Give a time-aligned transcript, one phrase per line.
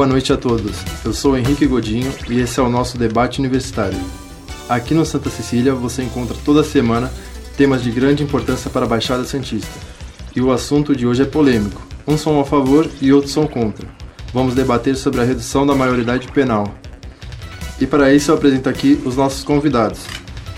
[0.00, 0.78] Boa noite a todos.
[1.04, 4.00] Eu sou Henrique Godinho e esse é o nosso debate universitário.
[4.66, 7.12] Aqui no Santa Cecília você encontra toda semana
[7.54, 9.78] temas de grande importância para a Baixada Santista.
[10.34, 11.82] E o assunto de hoje é polêmico.
[12.08, 13.86] Uns são a favor e outros são contra.
[14.32, 16.74] Vamos debater sobre a redução da maioridade penal.
[17.78, 20.00] E para isso eu apresento aqui os nossos convidados.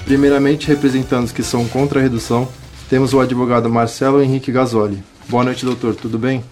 [0.04, 2.46] Primeiramente, representando os que são contra a redução,
[2.88, 5.02] temos o advogado Marcelo Henrique Gasoli.
[5.28, 5.96] Boa noite, doutor.
[5.96, 6.44] Tudo bem?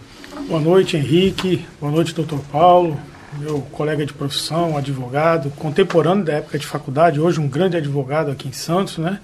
[0.50, 1.64] Boa noite, Henrique.
[1.80, 2.98] Boa noite, doutor Paulo,
[3.38, 8.48] meu colega de profissão, advogado, contemporâneo da época de faculdade, hoje um grande advogado aqui
[8.48, 9.20] em Santos, né?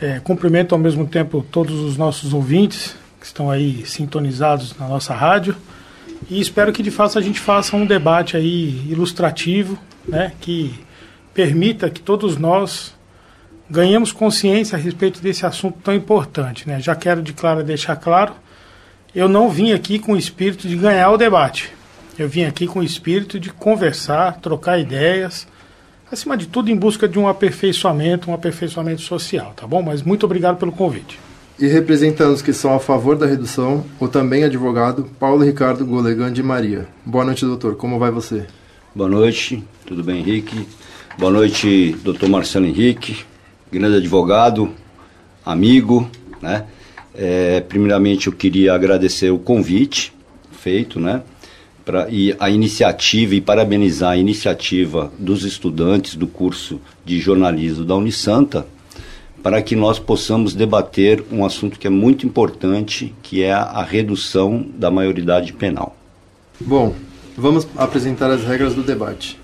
[0.00, 5.14] É, cumprimento ao mesmo tempo todos os nossos ouvintes que estão aí sintonizados na nossa
[5.14, 5.54] rádio
[6.28, 10.32] e espero que de fato a gente faça um debate aí ilustrativo, né?
[10.40, 10.74] Que
[11.32, 12.92] permita que todos nós
[13.70, 16.80] ganhemos consciência a respeito desse assunto tão importante, né?
[16.80, 18.34] Já quero de claro deixar claro
[19.14, 21.70] eu não vim aqui com o espírito de ganhar o debate.
[22.18, 25.46] Eu vim aqui com o espírito de conversar, trocar ideias,
[26.10, 29.82] acima de tudo em busca de um aperfeiçoamento, um aperfeiçoamento social, tá bom?
[29.82, 31.18] Mas muito obrigado pelo convite.
[31.58, 36.32] E representando os que são a favor da redução, o também advogado Paulo Ricardo Golegan
[36.32, 36.88] de Maria.
[37.04, 37.76] Boa noite, doutor.
[37.76, 38.46] Como vai você?
[38.94, 40.66] Boa noite, tudo bem, Henrique?
[41.18, 43.24] Boa noite, doutor Marcelo Henrique,
[43.70, 44.70] grande advogado,
[45.44, 46.64] amigo, né?
[47.14, 50.12] É, primeiramente, eu queria agradecer o convite
[50.52, 51.22] feito, né?
[51.84, 57.96] Pra, e a iniciativa e parabenizar a iniciativa dos estudantes do curso de jornalismo da
[57.96, 58.64] Unisanta
[59.42, 64.64] para que nós possamos debater um assunto que é muito importante, que é a redução
[64.76, 65.96] da maioridade penal.
[66.60, 66.94] Bom,
[67.36, 69.38] vamos apresentar as regras do debate.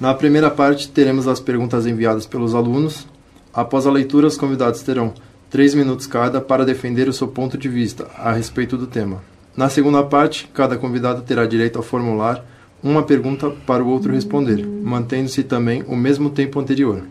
[0.00, 3.06] Na primeira parte, teremos as perguntas enviadas pelos alunos.
[3.52, 5.12] Após a leitura, os convidados terão
[5.54, 9.22] três minutos cada para defender o seu ponto de vista a respeito do tema.
[9.56, 12.44] Na segunda parte, cada convidado terá direito a formular
[12.82, 17.04] uma pergunta para o outro responder, mantendo-se também o mesmo tempo anterior.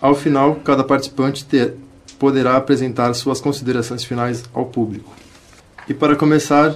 [0.00, 1.76] Ao final, cada participante ter,
[2.18, 5.12] poderá apresentar suas considerações finais ao público.
[5.88, 6.74] E para começar,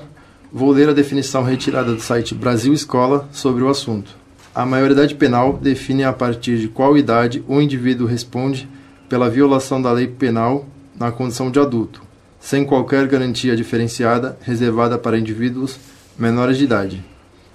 [0.53, 4.13] vou ler a definição retirada do site Brasil Escola sobre o assunto.
[4.55, 8.69] A maioridade penal define a partir de qual idade o indivíduo responde
[9.09, 10.65] pela violação da lei penal
[10.99, 12.03] na condição de adulto,
[12.41, 15.79] sem qualquer garantia diferenciada reservada para indivíduos
[16.19, 17.05] menores de idade.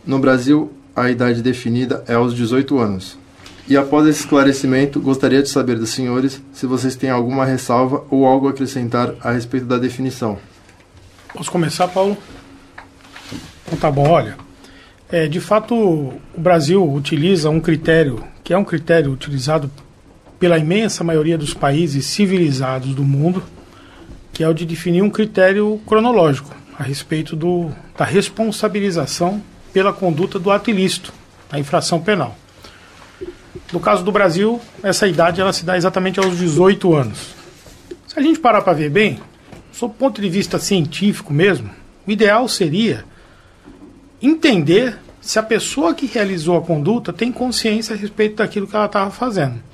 [0.05, 3.17] No Brasil, a idade definida é aos 18 anos.
[3.67, 8.25] E após esse esclarecimento, gostaria de saber dos senhores se vocês têm alguma ressalva ou
[8.25, 10.37] algo a acrescentar a respeito da definição.
[11.33, 12.17] Posso começar, Paulo?
[13.65, 14.35] Então tá bom, olha.
[15.09, 19.69] É, de fato, o Brasil utiliza um critério que é um critério utilizado
[20.41, 23.43] pela imensa maioria dos países civilizados do mundo,
[24.33, 29.39] que é o de definir um critério cronológico a respeito do, da responsabilização
[29.71, 31.13] pela conduta do ato ilícito,
[31.51, 32.35] a infração penal.
[33.71, 37.35] No caso do Brasil, essa idade ela se dá exatamente aos 18 anos.
[38.07, 39.19] Se a gente parar para ver bem,
[39.71, 41.69] sob o ponto de vista científico mesmo,
[42.07, 43.05] o ideal seria
[44.19, 48.87] entender se a pessoa que realizou a conduta tem consciência a respeito daquilo que ela
[48.87, 49.69] estava fazendo.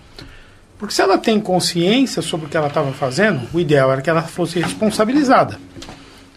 [0.77, 4.09] Porque se ela tem consciência sobre o que ela estava fazendo, o ideal era que
[4.09, 5.59] ela fosse responsabilizada.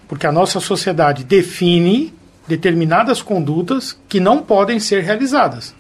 [0.09, 2.13] Porque a nossa sociedade define
[2.49, 5.75] determinadas condutas que não podem ser realizadas.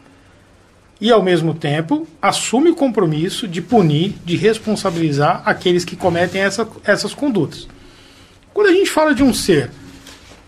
[1.00, 6.68] E, ao mesmo tempo, assume o compromisso de punir, de responsabilizar aqueles que cometem essa,
[6.84, 7.66] essas condutas.
[8.52, 9.70] Quando a gente fala de um ser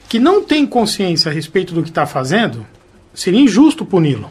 [0.08, 2.66] que não tem consciência a respeito do que está fazendo,
[3.14, 4.30] seria injusto puni-lo.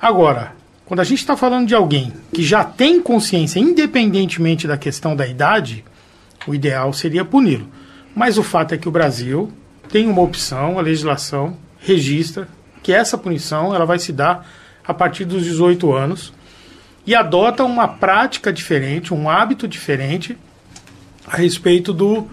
[0.00, 0.56] Agora,
[0.88, 5.26] quando a gente está falando de alguém que já tem consciência, independentemente da questão da
[5.26, 5.84] idade,
[6.46, 7.68] o ideal seria puni-lo.
[8.16, 9.52] Mas o fato é que o Brasil
[9.90, 12.48] tem uma opção, a legislação registra
[12.82, 14.48] que essa punição ela vai se dar
[14.82, 16.32] a partir dos 18 anos
[17.06, 20.38] e adota uma prática diferente, um hábito diferente
[21.26, 22.26] a respeito do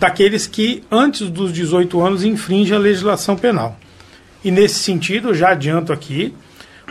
[0.00, 3.78] daqueles que antes dos 18 anos infringem a legislação penal.
[4.42, 6.34] E nesse sentido, já adianto aqui,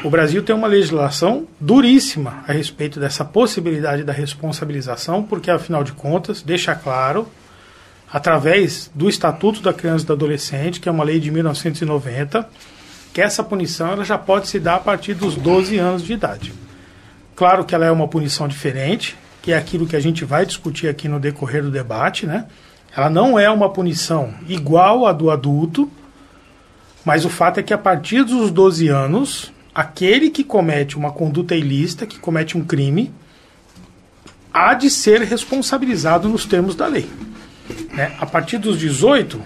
[0.03, 5.91] o Brasil tem uma legislação duríssima a respeito dessa possibilidade da responsabilização, porque, afinal de
[5.91, 7.27] contas, deixa claro,
[8.11, 12.47] através do Estatuto da Criança e do Adolescente, que é uma lei de 1990,
[13.13, 16.53] que essa punição ela já pode se dar a partir dos 12 anos de idade.
[17.35, 20.87] Claro que ela é uma punição diferente, que é aquilo que a gente vai discutir
[20.87, 22.45] aqui no decorrer do debate, né?
[22.95, 25.91] Ela não é uma punição igual à do adulto,
[27.03, 31.55] mas o fato é que a partir dos 12 anos aquele que comete uma conduta
[31.55, 33.13] ilícita, que comete um crime,
[34.53, 37.09] há de ser responsabilizado nos termos da lei.
[37.93, 38.13] Né?
[38.19, 39.41] A partir dos 18,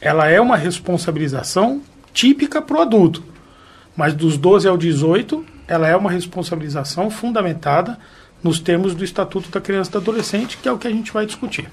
[0.00, 3.22] ela é uma responsabilização típica para o adulto.
[3.94, 7.98] Mas dos 12 ao 18, ela é uma responsabilização fundamentada
[8.42, 11.12] nos termos do Estatuto da Criança e do Adolescente, que é o que a gente
[11.12, 11.68] vai discutir.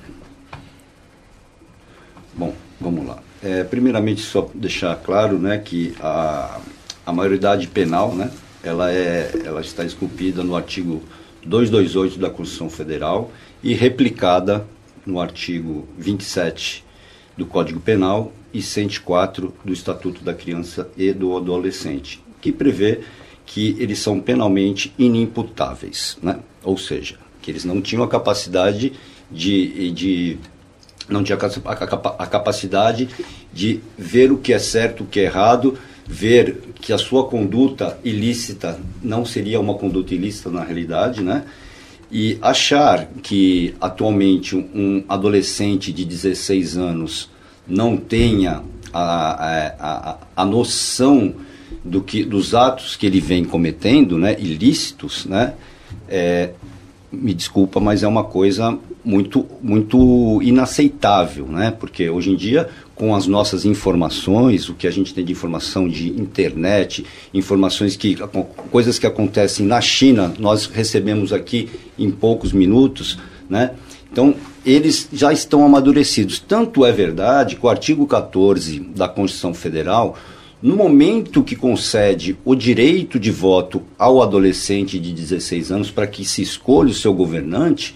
[2.33, 3.19] Bom, vamos lá.
[3.41, 6.59] É, primeiramente, só deixar claro né, que a,
[7.05, 8.31] a maioridade penal né,
[8.63, 11.01] ela, é, ela está esculpida no artigo
[11.45, 13.31] 228 da Constituição Federal
[13.63, 14.65] e replicada
[15.05, 16.83] no artigo 27
[17.35, 23.01] do Código Penal e 104 do Estatuto da Criança e do Adolescente, que prevê
[23.45, 26.39] que eles são penalmente inimputáveis, né?
[26.63, 28.93] ou seja, que eles não tinham a capacidade
[29.31, 30.37] de, de
[31.09, 31.71] não tinha a,
[32.23, 33.09] a, capacidade
[33.51, 35.77] de ver o que é certo, o que é errado,
[36.11, 41.45] ver que a sua conduta ilícita não seria uma conduta ilícita na realidade, né?
[42.11, 47.29] E achar que atualmente um adolescente de 16 anos
[47.65, 48.61] não tenha
[48.91, 51.33] a, a, a, noção
[51.81, 55.53] do que, dos atos que ele vem cometendo, né, ilícitos, né,
[56.09, 56.49] é,
[57.09, 62.69] me desculpa, mas é uma coisa muito, muito inaceitável, né, porque hoje em dia
[63.01, 67.03] com as nossas informações, o que a gente tem de informação de internet,
[67.33, 68.15] informações que
[68.69, 71.67] coisas que acontecem na China, nós recebemos aqui
[71.97, 73.17] em poucos minutos,
[73.49, 73.71] né?
[74.11, 76.37] Então, eles já estão amadurecidos.
[76.37, 80.15] Tanto é verdade que o artigo 14 da Constituição Federal,
[80.61, 86.23] no momento que concede o direito de voto ao adolescente de 16 anos para que
[86.23, 87.95] se escolha o seu governante,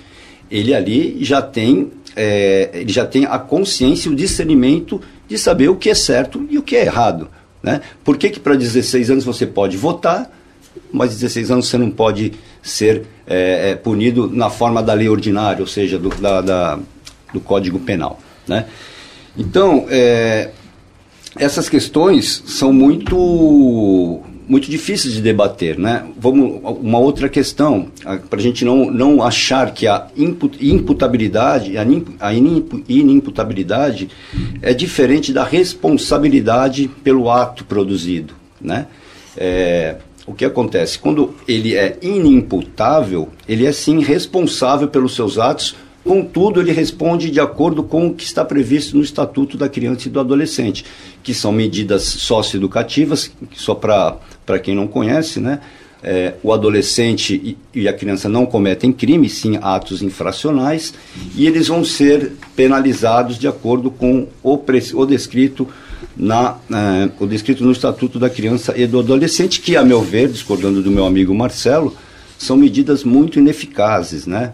[0.49, 5.69] ele ali já tem é, ele já tem a consciência e o discernimento de saber
[5.69, 7.27] o que é certo e o que é errado.
[7.61, 7.81] Né?
[8.03, 10.31] Por que, que para 16 anos você pode votar,
[10.91, 15.61] mas 16 anos você não pode ser é, é, punido na forma da lei ordinária,
[15.61, 16.79] ou seja, do, da, da,
[17.33, 18.19] do Código Penal.
[18.47, 18.65] Né?
[19.37, 20.51] Então, é,
[21.35, 26.05] essas questões são muito muito difíceis de debater, né?
[26.17, 27.87] Vamos uma outra questão
[28.29, 30.07] para a gente não, não achar que a
[30.61, 34.09] imputabilidade, a inimputabilidade
[34.61, 38.87] é diferente da responsabilidade pelo ato produzido, né?
[39.37, 45.75] É, o que acontece quando ele é inimputável, ele é sim responsável pelos seus atos
[46.05, 50.11] Contudo, ele responde de acordo com o que está previsto no Estatuto da Criança e
[50.11, 50.85] do Adolescente,
[51.23, 55.61] que são medidas socioeducativas, só para quem não conhece, né?
[56.03, 60.93] É, o adolescente e, a criança não cometem crimes, sim atos infracionais,
[61.35, 64.59] e eles vão ser penalizados de acordo com o,
[64.93, 65.67] o descrito
[66.15, 70.29] na, é, o descrito no Estatuto da Criança e do Adolescente, que, a meu ver,
[70.29, 71.97] discordando do meu amigo Marcelo,
[72.37, 74.53] são medidas muito ineficazes, né?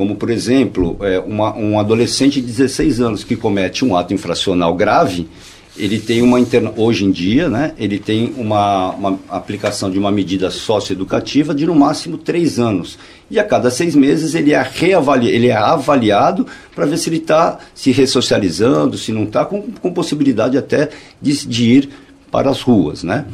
[0.00, 4.74] Como por exemplo é, uma, um adolescente de 16 anos que comete um ato infracional
[4.74, 5.28] grave,
[5.76, 6.72] ele tem uma interna...
[6.74, 11.74] hoje em dia, né, ele tem uma, uma aplicação de uma medida socioeducativa de no
[11.74, 12.98] máximo três anos.
[13.30, 15.28] E a cada seis meses ele é, reavali...
[15.28, 19.92] ele é avaliado para ver se ele está se ressocializando, se não está, com, com
[19.92, 20.88] possibilidade até
[21.20, 21.90] de, de ir
[22.30, 23.04] para as ruas.
[23.04, 23.26] Né?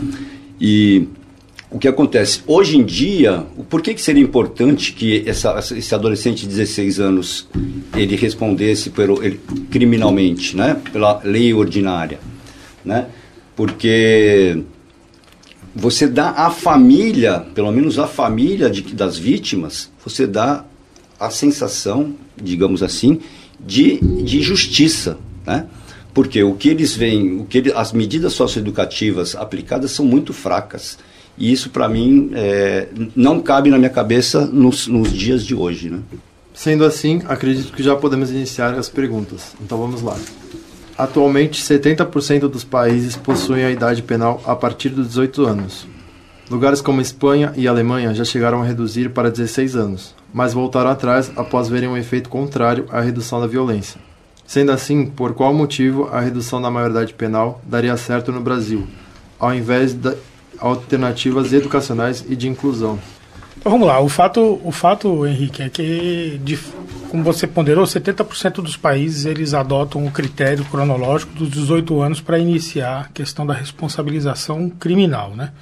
[0.61, 1.07] E
[1.70, 2.42] o que acontece?
[2.46, 7.49] Hoje em dia, por que, que seria importante que essa, esse adolescente de 16 anos
[7.94, 10.80] ele respondesse pelo, ele, criminalmente, né?
[10.92, 12.20] pela lei ordinária?
[12.85, 13.06] Né?
[13.56, 14.62] Porque
[15.75, 20.64] você dá à família, pelo menos à família de, das vítimas, você dá
[21.18, 23.20] a sensação, digamos assim,
[23.58, 25.18] de, de justiça.
[25.44, 25.66] Né?
[26.14, 30.99] Porque o que eles veem, o que as medidas socioeducativas aplicadas são muito fracas.
[31.38, 35.90] E isso, para mim, é, não cabe na minha cabeça nos, nos dias de hoje.
[35.90, 36.00] Né?
[36.55, 39.55] Sendo assim, acredito que já podemos iniciar as perguntas.
[39.61, 40.16] Então vamos lá.
[40.97, 45.87] Atualmente, 70% dos países possuem a idade penal a partir dos 18 anos.
[46.49, 51.31] Lugares como Espanha e Alemanha já chegaram a reduzir para 16 anos, mas voltaram atrás
[51.37, 54.00] após verem um efeito contrário à redução da violência.
[54.47, 58.87] Sendo assim, por qual motivo a redução da maioridade penal daria certo no Brasil,
[59.40, 60.14] ao invés da,
[60.59, 62.99] alternativas educacionais e de inclusão.
[63.59, 66.57] Então vamos lá, o fato, o fato Henrique, é que, de,
[67.09, 72.39] como você ponderou, 70% dos países eles adotam o critério cronológico dos 18 anos para
[72.39, 75.53] iniciar a questão da responsabilização criminal, né?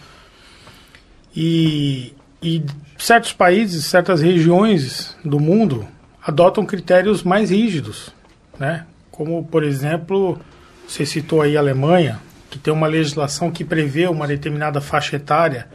[1.34, 2.62] E, e
[2.98, 5.86] certos países, certas regiões do mundo
[6.22, 8.10] adotam critérios mais rígidos,
[8.58, 8.86] né?
[9.10, 10.38] Como, por exemplo,
[10.86, 12.20] você citou aí a Alemanha,
[12.54, 15.66] que tem uma legislação que prevê uma determinada faixa etária,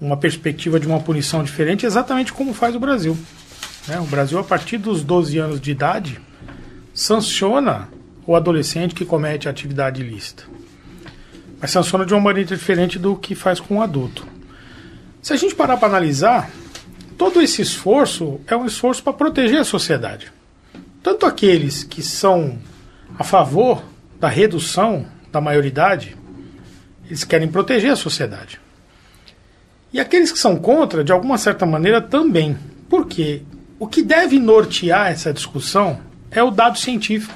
[0.00, 3.18] uma perspectiva de uma punição diferente, exatamente como faz o Brasil.
[3.88, 3.98] Né?
[3.98, 6.20] O Brasil, a partir dos 12 anos de idade,
[6.94, 7.88] sanciona
[8.24, 10.44] o adolescente que comete atividade ilícita.
[11.60, 14.24] mas sanciona de uma maneira diferente do que faz com o adulto.
[15.20, 16.52] Se a gente parar para analisar,
[17.18, 20.30] todo esse esforço é um esforço para proteger a sociedade.
[21.02, 22.60] Tanto aqueles que são
[23.18, 23.82] a favor
[24.20, 26.16] da redução da maioridade,
[27.06, 28.60] eles querem proteger a sociedade.
[29.92, 32.56] E aqueles que são contra, de alguma certa maneira, também.
[32.88, 33.42] Porque
[33.78, 37.34] o que deve nortear essa discussão é o dado científico.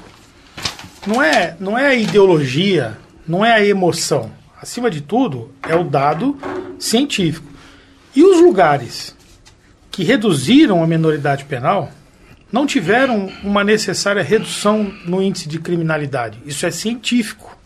[1.05, 2.97] Não é, não é a ideologia,
[3.27, 4.31] não é a emoção.
[4.59, 6.37] Acima de tudo, é o dado
[6.79, 7.47] científico.
[8.15, 9.15] E os lugares
[9.91, 11.91] que reduziram a menoridade penal
[12.51, 16.39] não tiveram uma necessária redução no índice de criminalidade.
[16.45, 17.57] Isso é científico.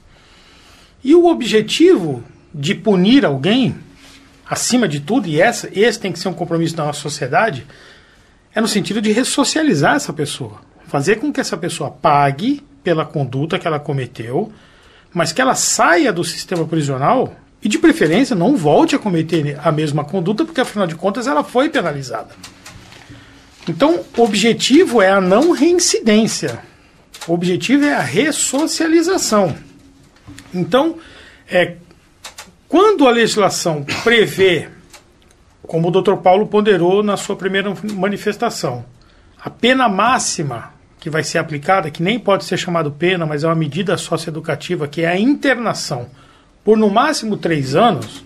[1.03, 3.75] E o objetivo de punir alguém,
[4.47, 7.65] acima de tudo, e essa, esse tem que ser um compromisso da nossa sociedade,
[8.53, 10.61] é no sentido de ressocializar essa pessoa.
[10.87, 14.51] Fazer com que essa pessoa pague pela conduta que ela cometeu,
[15.13, 19.71] mas que ela saia do sistema prisional e, de preferência, não volte a cometer a
[19.71, 22.29] mesma conduta, porque, afinal de contas, ela foi penalizada.
[23.67, 26.59] Então, o objetivo é a não reincidência.
[27.27, 29.55] O objetivo é a ressocialização.
[30.53, 30.97] Então,
[31.49, 31.75] é,
[32.67, 34.69] quando a legislação prevê,
[35.63, 36.15] como o Dr.
[36.15, 38.85] Paulo ponderou na sua primeira manifestação,
[39.41, 43.47] a pena máxima que vai ser aplicada, que nem pode ser chamado pena, mas é
[43.47, 46.09] uma medida socioeducativa, que é a internação
[46.63, 48.23] por no máximo três anos,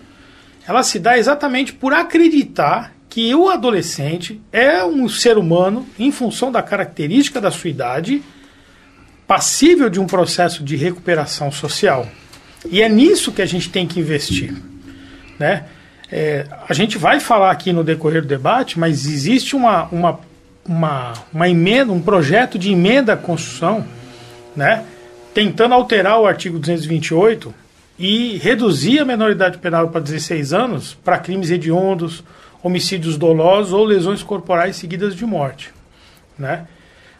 [0.66, 6.50] ela se dá exatamente por acreditar que o adolescente é um ser humano em função
[6.50, 8.22] da característica da sua idade,
[9.26, 12.06] passível de um processo de recuperação social.
[12.70, 14.54] E é nisso que a gente tem que investir.
[15.38, 15.64] Né?
[16.10, 20.20] É, a gente vai falar aqui no decorrer do debate, mas existe uma, uma
[20.66, 23.84] uma, uma emenda, um projeto de emenda à Constituição,
[24.56, 24.84] né,
[25.32, 27.54] tentando alterar o artigo 228
[27.98, 32.24] e reduzir a menoridade penal para 16 anos para crimes hediondos,
[32.62, 35.72] homicídios dolosos ou lesões corporais seguidas de morte,
[36.38, 36.66] né?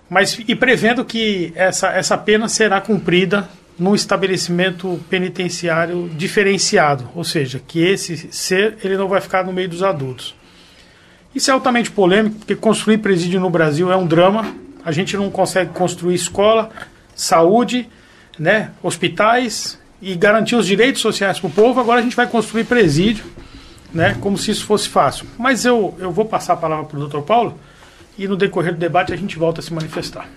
[0.09, 7.61] Mas e prevendo que essa, essa pena será cumprida num estabelecimento penitenciário diferenciado, ou seja,
[7.67, 10.35] que esse ser ele não vai ficar no meio dos adultos.
[11.35, 14.55] Isso é altamente polêmico, porque construir presídio no Brasil é um drama.
[14.85, 16.71] A gente não consegue construir escola,
[17.17, 17.89] saúde,
[18.39, 21.81] né, hospitais e garantir os direitos sociais para o povo.
[21.81, 23.25] Agora a gente vai construir presídio,
[23.93, 25.27] né, como se isso fosse fácil.
[25.37, 27.59] Mas eu, eu vou passar a palavra para o doutor Paulo
[28.19, 30.29] e no decorrer do debate a gente volta a se manifestar.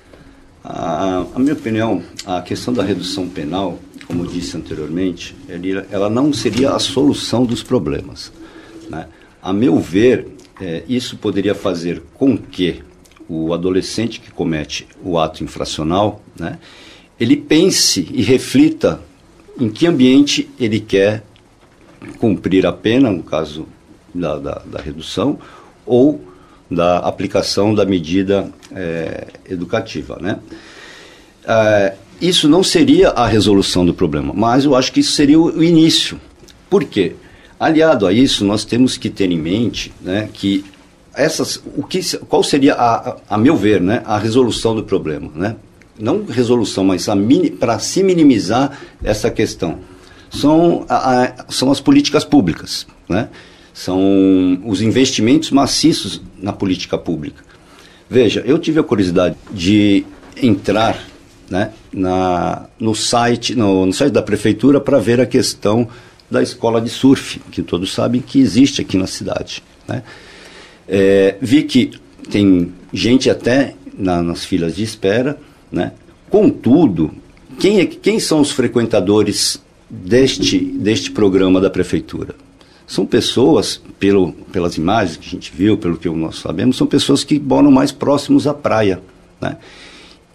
[0.64, 5.36] A, a minha opinião, a questão da redução penal, como disse anteriormente,
[5.92, 8.32] ela não seria a solução dos problemas.
[8.90, 9.08] Né?
[9.42, 10.28] A meu ver,
[10.60, 12.84] é, isso poderia fazer com que
[13.30, 16.58] o adolescente que comete o ato infracional, né,
[17.20, 19.02] ele pense e reflita
[19.60, 21.24] em que ambiente ele quer
[22.20, 23.68] cumprir a pena, no caso
[24.14, 25.40] da, da, da redução,
[25.86, 26.22] ou
[26.70, 30.18] da aplicação da medida é, educativa.
[30.22, 30.38] Né?
[31.46, 35.64] É, isso não seria a resolução do problema, mas eu acho que isso seria o,
[35.64, 36.20] início.
[36.70, 37.16] Por quê?
[37.60, 40.66] Aliado a isso, nós temos que ter em mente né, que
[41.14, 45.32] essas, o que, qual seria, a, a, meu ver, né, a resolução do problema.
[45.34, 45.56] Né?
[46.00, 47.08] Não resolução, mas
[47.60, 49.80] para se minimizar essa questão.
[50.30, 53.30] São, a, a, são as políticas públicas, né?
[53.78, 57.44] São os investimentos maciços na política pública.
[58.10, 60.04] Veja, eu tive a curiosidade de
[60.42, 61.00] entrar
[61.48, 65.88] né, na, no, site, no, no site da prefeitura para ver a questão
[66.30, 69.64] da escola de surf, que todos sabem que existe aqui na cidade.
[69.88, 70.02] Né?
[70.88, 71.92] É, vi que
[72.32, 75.38] tem gente até na, nas filas de espera,
[75.72, 75.92] né?
[76.32, 77.12] Contudo,
[77.60, 82.47] quem, é, quem são os frequentadores deste, deste programa da prefeitura?
[82.88, 87.24] São pessoas, pelo, pelas imagens que a gente viu, pelo que nós sabemos, são pessoas
[87.24, 89.02] que moram mais próximos à praia.
[89.42, 89.58] Né?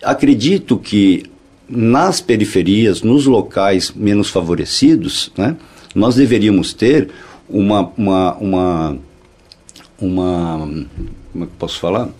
[0.02, 1.24] Acredito que
[1.68, 5.56] nas periferias, nos locais menos favorecidos, né,
[5.94, 7.08] nós deveríamos ter
[7.48, 8.98] uma, uma, uma,
[9.98, 10.58] uma
[11.32, 12.10] como é que posso falar?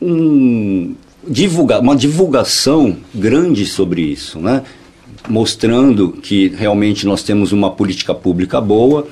[0.00, 0.94] Um,
[1.26, 4.62] divulga, uma divulgação grande sobre isso, né?
[5.28, 9.06] Mostrando que realmente nós temos uma política pública boa,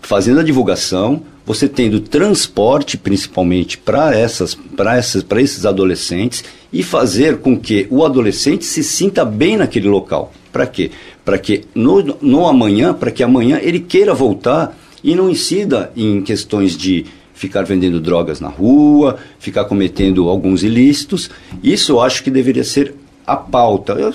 [0.00, 6.82] fazendo a divulgação, você tendo transporte principalmente para essas, para essas, para esses adolescentes e
[6.82, 10.32] fazer com que o adolescente se sinta bem naquele local.
[10.52, 10.90] Para quê?
[11.24, 16.22] Para que no, no amanhã, para que amanhã ele queira voltar e não incida em
[16.22, 17.06] questões de
[17.38, 21.30] ficar vendendo drogas na rua, ficar cometendo alguns ilícitos.
[21.62, 22.94] Isso eu acho que deveria ser
[23.28, 24.10] a pauta, eu,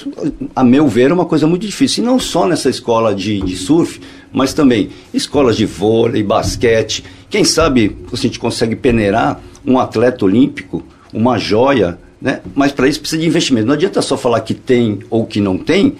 [0.56, 2.04] a meu ver, é uma coisa muito difícil.
[2.04, 4.02] E não só nessa escola de, de surf,
[4.32, 7.04] mas também escolas de vôlei, basquete.
[7.30, 12.42] Quem sabe a gente consegue peneirar um atleta olímpico, uma joia, né?
[12.56, 13.68] Mas para isso precisa de investimento.
[13.68, 15.94] Não adianta só falar que tem ou que não tem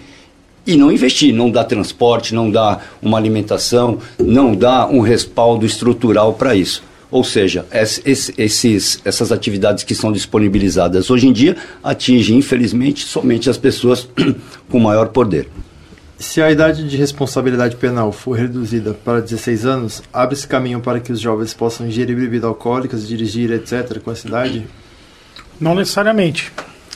[0.66, 6.32] e não investir, não dá transporte, não dá uma alimentação, não dá um respaldo estrutural
[6.32, 6.82] para isso.
[7.14, 13.56] Ou seja, esses, essas atividades que são disponibilizadas hoje em dia atingem, infelizmente, somente as
[13.56, 14.08] pessoas
[14.68, 15.48] com maior poder.
[16.18, 21.12] Se a idade de responsabilidade penal for reduzida para 16 anos, abre-se caminho para que
[21.12, 24.66] os jovens possam ingerir bebidas alcoólicas, dirigir, etc., com essa idade?
[25.60, 26.50] Não necessariamente.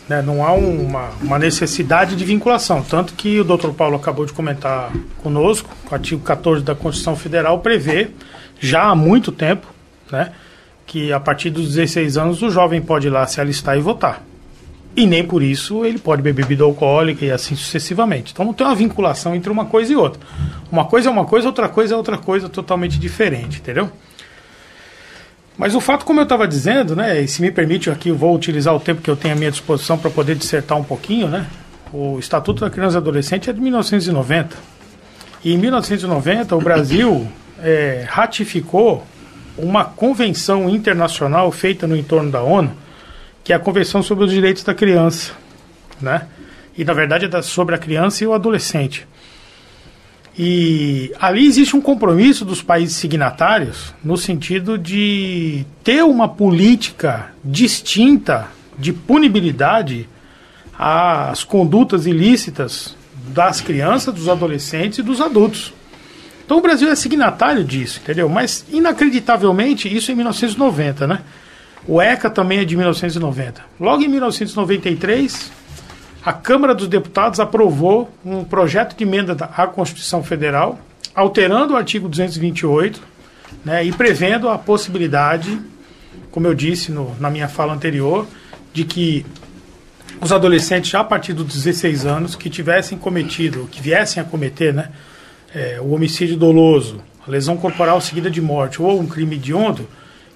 [0.08, 0.20] Né?
[0.20, 2.82] Não há uma, uma necessidade de vinculação.
[2.82, 4.90] Tanto que o doutor Paulo acabou de comentar
[5.22, 8.08] conosco, o artigo 14 da Constituição Federal prevê,
[8.58, 9.77] já há muito tempo,
[10.10, 10.32] né,
[10.86, 14.22] que a partir dos 16 anos o jovem pode ir lá se alistar e votar.
[14.96, 18.32] E nem por isso ele pode beber bebida alcoólica e assim sucessivamente.
[18.32, 20.20] Então não tem uma vinculação entre uma coisa e outra.
[20.72, 23.90] Uma coisa é uma coisa, outra coisa é outra coisa totalmente diferente, entendeu?
[25.56, 28.34] Mas o fato, como eu estava dizendo, né, e se me permite aqui, eu vou
[28.34, 31.46] utilizar o tempo que eu tenho à minha disposição para poder dissertar um pouquinho, né?
[31.92, 34.56] O Estatuto da Criança e Adolescente é de 1990.
[35.44, 37.26] E em 1990 o Brasil
[37.60, 39.04] é, ratificou
[39.58, 42.72] uma convenção internacional feita no entorno da ONU,
[43.42, 45.32] que é a Convenção sobre os Direitos da Criança,
[46.00, 46.26] né?
[46.76, 49.06] E na verdade é sobre a criança e o adolescente.
[50.38, 58.46] E ali existe um compromisso dos países signatários no sentido de ter uma política distinta
[58.78, 60.08] de punibilidade
[60.78, 62.96] às condutas ilícitas
[63.34, 65.72] das crianças, dos adolescentes e dos adultos.
[66.48, 68.26] Então o Brasil é signatário disso, entendeu?
[68.26, 71.20] Mas inacreditavelmente isso é em 1990, né?
[71.86, 73.60] O ECA também é de 1990.
[73.78, 75.52] Logo em 1993,
[76.24, 80.80] a Câmara dos Deputados aprovou um projeto de emenda à Constituição Federal,
[81.14, 82.98] alterando o artigo 228
[83.62, 85.60] né, e prevendo a possibilidade,
[86.30, 88.26] como eu disse no, na minha fala anterior,
[88.72, 89.26] de que
[90.18, 94.72] os adolescentes já a partir dos 16 anos que tivessem cometido, que viessem a cometer
[94.72, 94.88] né,
[95.54, 99.88] é, o homicídio doloso, a lesão corporal seguida de morte ou um crime hediondo,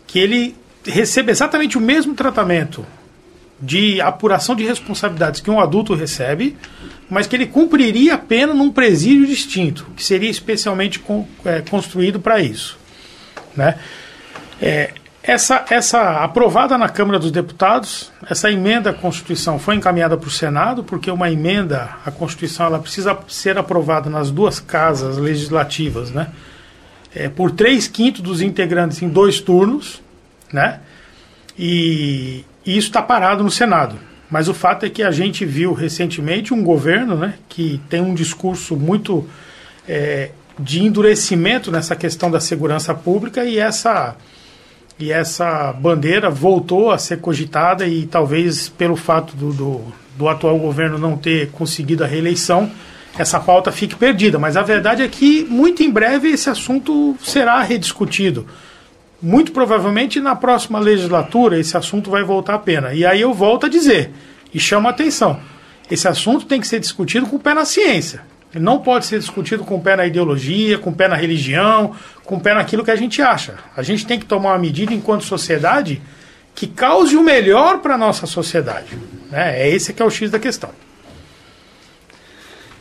[0.06, 2.84] que ele receba exatamente o mesmo tratamento
[3.60, 6.56] de apuração de responsabilidades que um adulto recebe,
[7.08, 11.00] mas que ele cumpriria a pena num presídio distinto, que seria especialmente
[11.44, 12.76] é, construído para isso.
[13.56, 13.76] Né?
[14.60, 20.26] É, essa, essa aprovada na Câmara dos Deputados, essa emenda à Constituição foi encaminhada para
[20.26, 26.10] o Senado, porque uma emenda à Constituição ela precisa ser aprovada nas duas casas legislativas,
[26.10, 26.28] né?
[27.14, 30.02] É, por três quintos dos integrantes em dois turnos,
[30.52, 30.80] né?
[31.58, 33.96] E, e isso está parado no Senado.
[34.32, 38.14] Mas o fato é que a gente viu recentemente um governo né, que tem um
[38.14, 39.28] discurso muito
[39.86, 44.16] é, de endurecimento nessa questão da segurança pública e essa,
[45.02, 49.80] e essa bandeira voltou a ser cogitada e talvez pelo fato do, do,
[50.16, 52.70] do atual governo não ter conseguido a reeleição,
[53.18, 54.38] essa pauta fique perdida.
[54.38, 58.46] Mas a verdade é que muito em breve esse assunto será rediscutido
[59.22, 62.92] muito provavelmente na próxima legislatura esse assunto vai voltar à pena.
[62.92, 64.10] E aí eu volto a dizer,
[64.52, 65.38] e chamo a atenção,
[65.88, 68.22] esse assunto tem que ser discutido com o pé na ciência.
[68.54, 71.94] Ele não pode ser discutido com o pé na ideologia, com o pé na religião,
[72.24, 73.54] com o pé naquilo que a gente acha.
[73.76, 76.00] A gente tem que tomar uma medida enquanto sociedade
[76.54, 78.98] que cause o melhor para a nossa sociedade.
[79.30, 79.62] Né?
[79.62, 80.70] É esse que é o X da questão.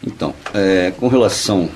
[0.04, 1.70] Então, é, com relação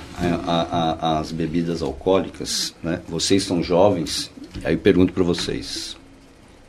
[1.00, 4.32] às bebidas alcoólicas, né, vocês são jovens
[4.64, 5.98] Aí eu pergunto para vocês: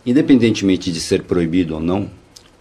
[0.04, 2.10] independentemente de ser proibido ou não,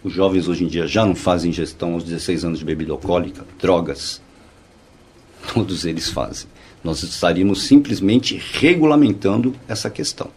[0.04, 3.44] os jovens hoje em dia já não fazem ingestão aos 16 anos de bebida alcoólica,
[3.60, 4.20] drogas.
[5.52, 6.48] Todos eles fazem.
[6.82, 10.30] Nós estaríamos simplesmente regulamentando essa questão.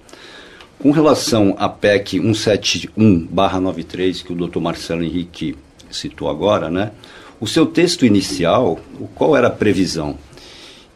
[0.79, 4.59] Com relação à PEC 171-93, que o Dr.
[4.59, 5.55] Marcelo Henrique
[5.91, 6.91] citou agora, né?
[7.39, 8.79] O seu texto inicial,
[9.15, 10.17] qual era a previsão?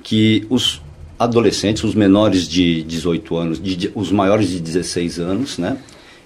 [0.01, 0.81] Que os
[1.19, 5.77] adolescentes, os menores de 18 anos, de, os maiores de 16 anos, né?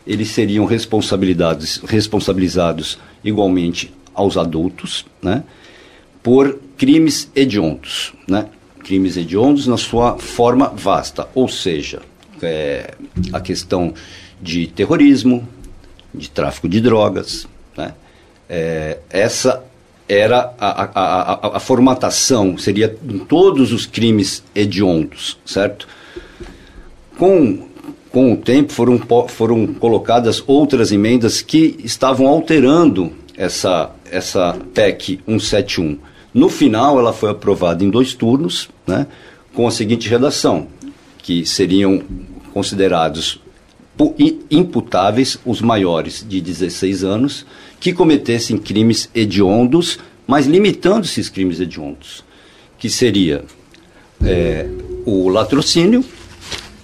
[0.06, 5.44] Eles seriam responsabilizados, responsabilizados igualmente aos adultos, né?
[6.28, 8.50] Por crimes hediondos, né?
[8.84, 12.02] Crimes hediondos na sua forma vasta, ou seja,
[12.42, 12.96] é,
[13.32, 13.94] a questão
[14.42, 15.48] de terrorismo,
[16.14, 17.94] de tráfico de drogas, né?
[18.50, 19.64] É, essa
[20.06, 25.88] era a, a, a, a, formatação, seria em todos os crimes hediondos, certo?
[27.18, 27.70] Com,
[28.12, 36.17] com o tempo foram, foram colocadas outras emendas que estavam alterando essa, essa PEC 171.
[36.38, 39.08] No final, ela foi aprovada em dois turnos, né,
[39.56, 40.68] com a seguinte redação,
[41.18, 42.00] que seriam
[42.54, 43.40] considerados
[44.52, 47.44] imputáveis os maiores de 16 anos
[47.80, 49.98] que cometessem crimes hediondos,
[50.28, 52.24] mas limitando esses crimes hediondos,
[52.78, 53.44] que seria
[54.24, 54.70] é,
[55.08, 56.06] o latrocínio,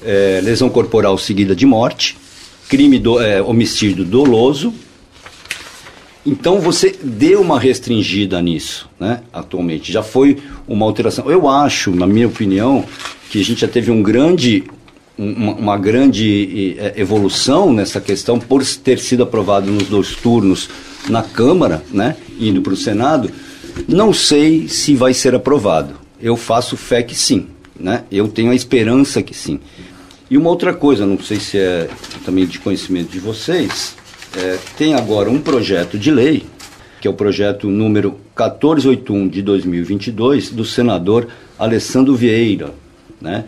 [0.03, 2.17] é, lesão corporal seguida de morte,
[2.67, 4.73] crime do, é, homicídio doloso.
[6.25, 9.21] Então você deu uma restringida nisso, né?
[9.31, 11.29] Atualmente já foi uma alteração.
[11.29, 12.85] Eu acho, na minha opinião,
[13.29, 14.63] que a gente já teve um grande
[15.17, 20.69] uma, uma, grande é, evolução nessa questão por ter sido aprovado nos dois turnos
[21.07, 23.29] na Câmara, né, indo para o Senado.
[23.87, 25.95] Não sei se vai ser aprovado.
[26.21, 27.47] Eu faço fé que sim,
[27.79, 28.05] né?
[28.11, 29.59] Eu tenho a esperança que sim.
[30.29, 31.89] E uma outra coisa, não sei se é
[32.25, 33.95] também de conhecimento de vocês,
[34.35, 36.45] é, tem agora um projeto de lei,
[36.99, 42.73] que é o projeto número 1481 de 2022, do senador Alessandro Vieira,
[43.21, 43.45] né?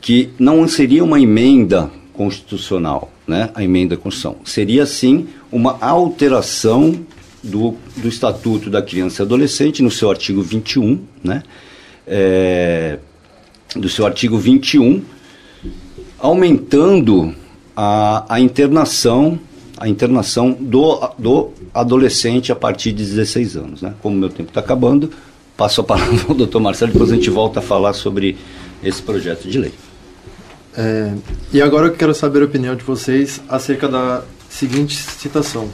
[0.00, 4.36] que não seria uma emenda constitucional, né, a emenda à Constituição.
[4.44, 6.94] Seria, sim, uma alteração
[7.42, 11.42] do, do Estatuto da Criança e Adolescente, no seu artigo 21, né,
[12.06, 12.98] é,
[13.74, 15.02] do seu artigo 21,
[16.18, 17.34] aumentando
[17.76, 19.38] a, a internação
[19.76, 23.82] a internação do, do adolescente a partir de 16 anos.
[23.82, 23.94] Né?
[24.02, 25.10] Como meu tempo está acabando,
[25.56, 28.36] passo a palavra ao doutor Marcelo, depois a gente volta a falar sobre
[28.82, 29.74] esse projeto de lei.
[30.76, 31.12] É,
[31.52, 35.68] e agora eu quero saber a opinião de vocês acerca da seguinte citação.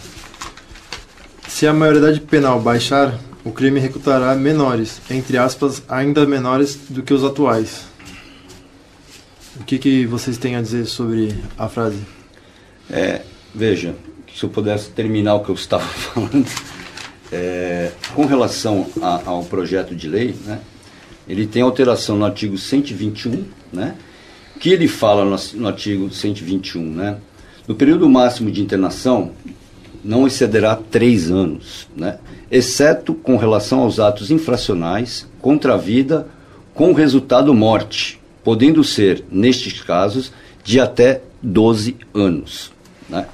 [1.48, 7.12] Se a maioridade penal baixar, o crime recrutará menores, entre aspas, ainda menores do que
[7.12, 7.82] os atuais.
[9.60, 11.98] O que, que vocês têm a dizer sobre a frase?
[12.88, 13.22] É,
[13.54, 13.94] veja,
[14.34, 16.46] se eu pudesse terminar o que eu estava falando,
[17.30, 20.60] é, com relação a, ao projeto de lei, né,
[21.28, 23.94] ele tem alteração no artigo 121, né,
[24.60, 27.18] que ele fala no, no artigo 121, né?
[27.66, 29.32] No período máximo de internação,
[30.04, 32.18] não excederá três anos, né?
[32.50, 36.26] exceto com relação aos atos infracionais contra a vida
[36.74, 40.32] com resultado morte, podendo ser, nestes casos,
[40.64, 42.72] de até 12 anos.
[43.08, 43.26] Né?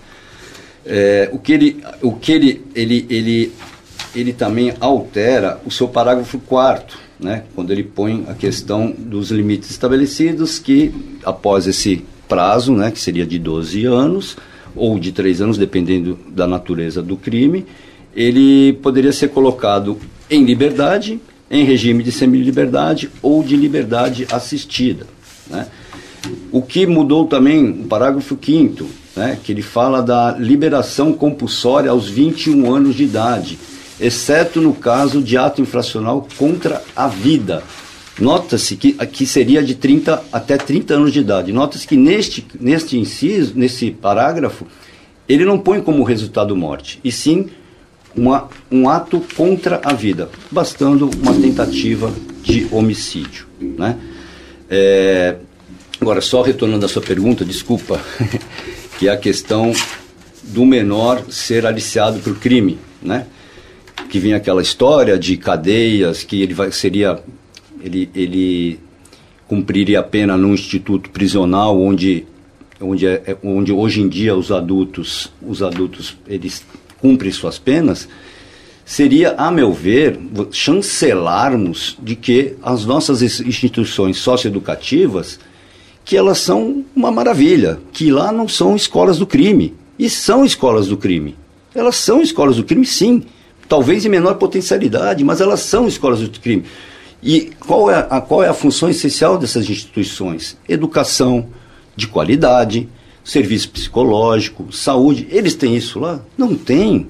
[0.90, 3.52] É, o que, ele, o que ele, ele, ele,
[4.16, 9.70] ele também altera o seu parágrafo 4 né, quando ele põe a questão dos limites
[9.70, 10.92] estabelecidos, que
[11.24, 14.36] após esse prazo, né, que seria de 12 anos,
[14.76, 17.66] ou de 3 anos, dependendo da natureza do crime,
[18.14, 19.98] ele poderia ser colocado
[20.30, 21.20] em liberdade,
[21.50, 25.06] em regime de semi-liberdade ou de liberdade assistida.
[25.48, 25.66] Né?
[26.52, 28.86] O que mudou também, o parágrafo 5
[29.18, 33.58] né, que ele fala da liberação compulsória aos 21 anos de idade,
[34.00, 37.64] exceto no caso de ato infracional contra a vida.
[38.20, 41.52] Nota-se que aqui seria de 30 até 30 anos de idade.
[41.52, 44.64] Nota-se que neste, neste inciso, nesse parágrafo,
[45.28, 47.48] ele não põe como resultado morte, e sim
[48.16, 53.46] uma, um ato contra a vida, bastando uma tentativa de homicídio.
[53.60, 53.96] Né?
[54.70, 55.36] É,
[56.00, 58.00] agora, só retornando à sua pergunta, desculpa,
[58.98, 59.72] que é a questão
[60.42, 62.78] do menor ser aliciado por crime.
[63.00, 63.26] Né?
[64.08, 67.18] que vinha aquela história de cadeias, que ele vai, seria.
[67.80, 68.80] Ele, ele
[69.46, 72.26] cumpriria a pena num instituto prisional onde,
[72.80, 76.64] onde, é, é, onde hoje em dia os adultos, os adultos eles
[77.00, 78.08] cumprem suas penas,
[78.84, 80.18] seria, a meu ver,
[80.50, 85.38] chancelarmos de que as nossas instituições socioeducativas,
[86.08, 89.74] que elas são uma maravilha, que lá não são escolas do crime.
[89.98, 91.36] E são escolas do crime.
[91.74, 93.24] Elas são escolas do crime, sim
[93.68, 96.64] talvez em menor potencialidade, mas elas são escolas de crime.
[97.22, 100.56] E qual é a, qual é a função essencial dessas instituições?
[100.66, 101.48] Educação
[101.94, 102.88] de qualidade,
[103.22, 105.28] serviço psicológico, saúde.
[105.30, 106.22] Eles têm isso lá?
[106.38, 107.06] Não tem.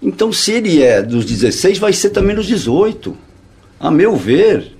[0.00, 3.14] Então, se ele é dos 16, vai ser também nos 18.
[3.78, 4.75] A meu ver,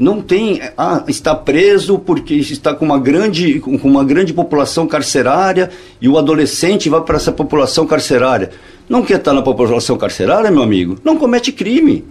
[0.00, 0.62] não tem.
[0.78, 5.68] Ah, está preso porque está com uma grande, com uma grande população carcerária
[6.00, 8.50] e o adolescente vai para essa população carcerária.
[8.88, 10.98] Não quer estar na população carcerária, meu amigo?
[11.04, 12.02] Não comete crime.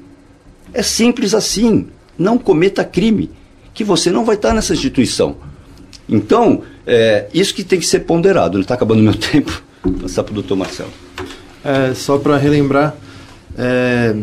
[0.71, 1.87] É simples assim.
[2.15, 3.31] Não cometa crime,
[3.73, 5.37] que você não vai estar nessa instituição.
[6.07, 8.59] Então, é, isso que tem que ser ponderado.
[8.59, 9.63] Está acabando meu tempo.
[9.81, 10.91] Vou passar para o doutor Marcelo.
[11.63, 12.95] É, só para relembrar,
[13.57, 14.15] é,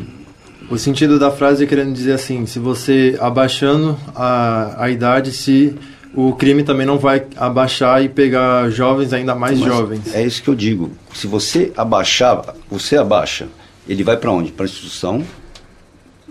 [0.70, 5.74] o sentido da frase é querendo dizer assim, se você abaixando a, a idade, se
[6.14, 10.14] o crime também não vai abaixar e pegar jovens ainda mais Mas jovens.
[10.14, 10.90] É isso que eu digo.
[11.14, 13.48] Se você abaixar, você abaixa
[13.88, 14.52] ele vai para onde?
[14.52, 15.24] Para a instituição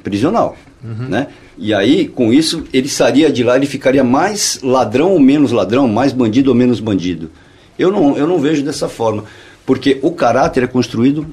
[0.04, 0.58] prisional.
[0.84, 1.08] Uhum.
[1.08, 1.28] Né?
[1.58, 5.88] E aí, com isso, ele sairia de lá, ele ficaria mais ladrão ou menos ladrão,
[5.88, 7.32] mais bandido ou menos bandido.
[7.80, 9.24] Eu não, eu não vejo dessa forma,
[9.66, 11.26] porque o caráter é construído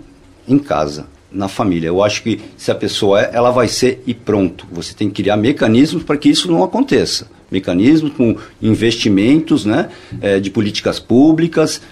[0.48, 1.88] em casa, na família.
[1.88, 4.66] Eu acho que se a pessoa é, ela vai ser e pronto.
[4.72, 7.28] Você tem que criar mecanismos para que isso não aconteça.
[7.50, 9.90] Mecanismos com investimentos né,
[10.20, 11.82] é, de políticas públicas,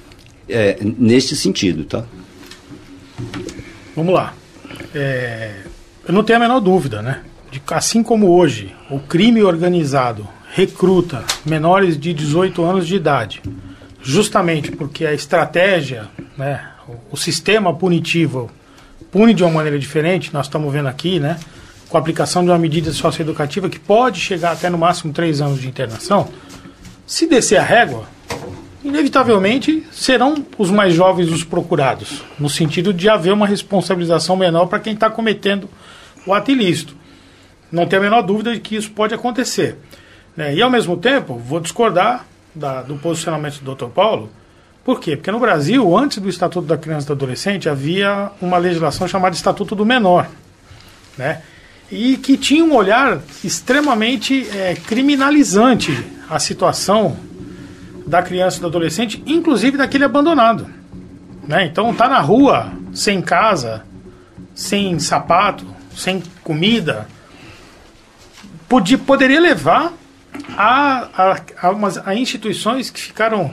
[0.48, 2.04] é, nesse sentido, tá?
[3.94, 4.34] Vamos lá.
[4.94, 5.54] É,
[6.06, 7.22] eu não tenho a menor dúvida, né?
[7.50, 13.42] De, assim como hoje o crime organizado recruta menores de 18 anos de idade,
[14.02, 18.50] justamente porque a estratégia, né, o, o sistema punitivo
[19.10, 21.38] pune de uma maneira diferente, nós estamos vendo aqui, né,
[21.88, 25.60] com a aplicação de uma medida socioeducativa que pode chegar até no máximo três anos
[25.60, 26.28] de internação,
[27.06, 28.04] se descer a régua,
[28.84, 34.78] inevitavelmente serão os mais jovens os procurados, no sentido de haver uma responsabilização menor para
[34.78, 35.68] quem está cometendo
[36.26, 36.94] o ato ilícito.
[37.70, 39.76] Não tenho a menor dúvida de que isso pode acontecer.
[40.36, 40.54] Né?
[40.54, 43.86] E, ao mesmo tempo, vou discordar da, do posicionamento do Dr.
[43.86, 44.30] Paulo.
[44.84, 45.16] Por quê?
[45.16, 49.34] Porque no Brasil, antes do Estatuto da Criança e do Adolescente, havia uma legislação chamada
[49.34, 50.26] Estatuto do Menor.
[51.18, 51.42] Né?
[51.90, 55.92] E que tinha um olhar extremamente é, criminalizante
[56.28, 57.16] a situação
[58.06, 60.66] da criança e do adolescente, inclusive daquele abandonado.
[61.46, 61.66] Né?
[61.66, 63.84] Então, tá na rua, sem casa,
[64.54, 67.06] sem sapato, sem comida,
[68.68, 69.92] podia, poderia levar
[70.56, 73.52] a, a, a, umas, a instituições que ficaram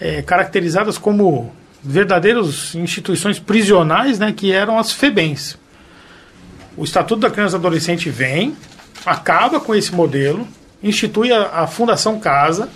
[0.00, 5.58] é, caracterizadas como verdadeiras instituições prisionais, né, que eram as FEBENs.
[6.76, 8.56] O Estatuto da Criança e Adolescente vem,
[9.04, 10.46] acaba com esse modelo,
[10.82, 12.68] institui a, a Fundação Casa,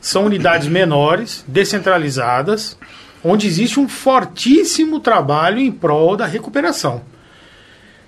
[0.00, 2.76] são unidades menores, descentralizadas,
[3.24, 7.02] onde existe um fortíssimo trabalho em prol da recuperação.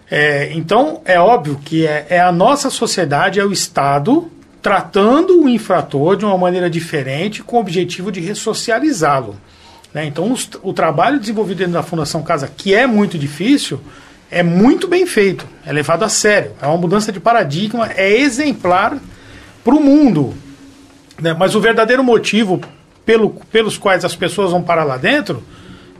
[0.08, 4.30] É, então, é óbvio que é, é, a nossa sociedade, é o Estado
[4.62, 9.36] tratando o infrator de uma maneira diferente com o objetivo de ressocializá-lo.
[9.92, 10.06] Né?
[10.06, 13.80] Então, os, o trabalho desenvolvido dentro da Fundação Casa, que é muito difícil,
[14.30, 18.96] é muito bem feito, é levado a sério, é uma mudança de paradigma, é exemplar
[19.64, 20.34] para o mundo.
[21.20, 21.34] Né?
[21.34, 22.60] Mas o verdadeiro motivo
[23.04, 25.42] pelo, pelos quais as pessoas vão parar lá dentro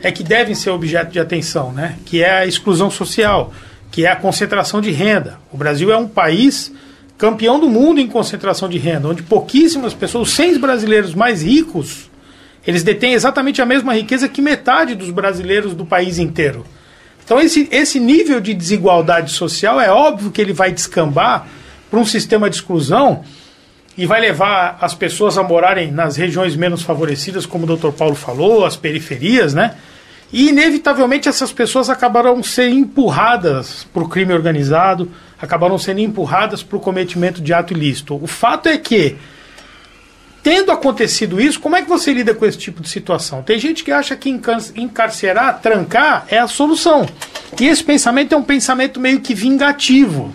[0.01, 1.99] é que devem ser objeto de atenção, né?
[2.05, 3.53] que é a exclusão social,
[3.91, 5.39] que é a concentração de renda.
[5.53, 6.73] O Brasil é um país
[7.21, 12.11] campeão do mundo em concentração de renda, onde pouquíssimas pessoas, os 100 brasileiros mais ricos,
[12.67, 16.65] eles detêm exatamente a mesma riqueza que metade dos brasileiros do país inteiro.
[17.23, 21.47] Então esse, esse nível de desigualdade social é óbvio que ele vai descambar
[21.91, 23.23] para um sistema de exclusão
[23.99, 27.91] e vai levar as pessoas a morarem nas regiões menos favorecidas, como o Dr.
[27.91, 29.75] Paulo falou, as periferias, né?
[30.33, 36.77] E inevitavelmente essas pessoas acabarão sendo empurradas para o crime organizado, acabaram sendo empurradas para
[36.77, 38.23] o cometimento de ato ilícito.
[38.23, 39.17] O fato é que,
[40.43, 43.43] tendo acontecido isso, como é que você lida com esse tipo de situação?
[43.43, 44.29] Tem gente que acha que
[44.77, 47.09] encarcerar, trancar é a solução.
[47.59, 50.35] E esse pensamento é um pensamento meio que vingativo.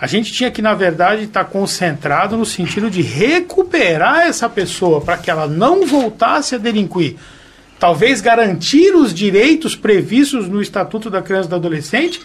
[0.00, 5.00] A gente tinha que, na verdade, estar tá concentrado no sentido de recuperar essa pessoa
[5.00, 7.16] para que ela não voltasse a delinquir.
[7.80, 12.20] Talvez garantir os direitos previstos no Estatuto da Criança e do Adolescente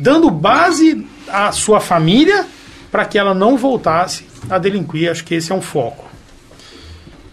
[0.00, 2.46] dando base à sua família
[2.90, 5.10] para que ela não voltasse a delinquir.
[5.10, 6.08] Acho que esse é um foco.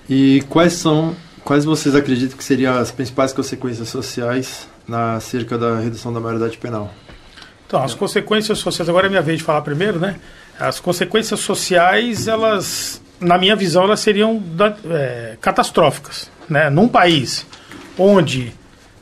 [0.09, 5.79] E quais são, quais vocês acreditam que seriam as principais consequências sociais na cerca da
[5.79, 6.93] redução da maioridade penal?
[7.65, 10.15] Então, as consequências sociais, agora é minha vez de falar primeiro, né?
[10.57, 14.41] As consequências sociais, elas, na minha visão, elas seriam
[14.89, 16.69] é, catastróficas, né?
[16.69, 17.45] Num país
[17.97, 18.53] onde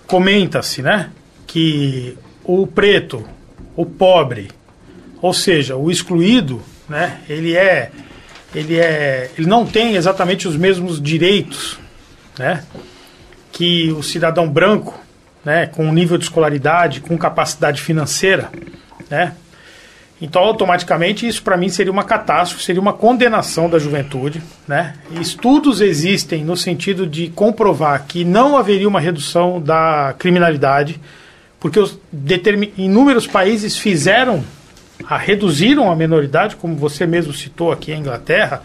[0.08, 1.10] comenta-se, né,
[1.46, 3.28] que o preto,
[3.76, 4.50] o pobre,
[5.22, 7.92] ou seja, o excluído, né, ele é
[8.54, 11.78] ele é ele não tem exatamente os mesmos direitos,
[12.38, 12.64] né,
[13.52, 15.00] que o cidadão branco,
[15.44, 18.50] né, com nível de escolaridade, com capacidade financeira,
[19.10, 19.34] né?
[20.22, 24.42] Então, automaticamente, isso para mim seria uma catástrofe, seria uma condenação da juventude.
[24.66, 24.96] Né?
[25.20, 31.02] Estudos existem no sentido de comprovar que não haveria uma redução da criminalidade
[31.66, 31.98] porque os
[32.78, 34.46] inúmeros países fizeram,
[35.04, 38.62] a, reduziram a menoridade, como você mesmo citou aqui a Inglaterra,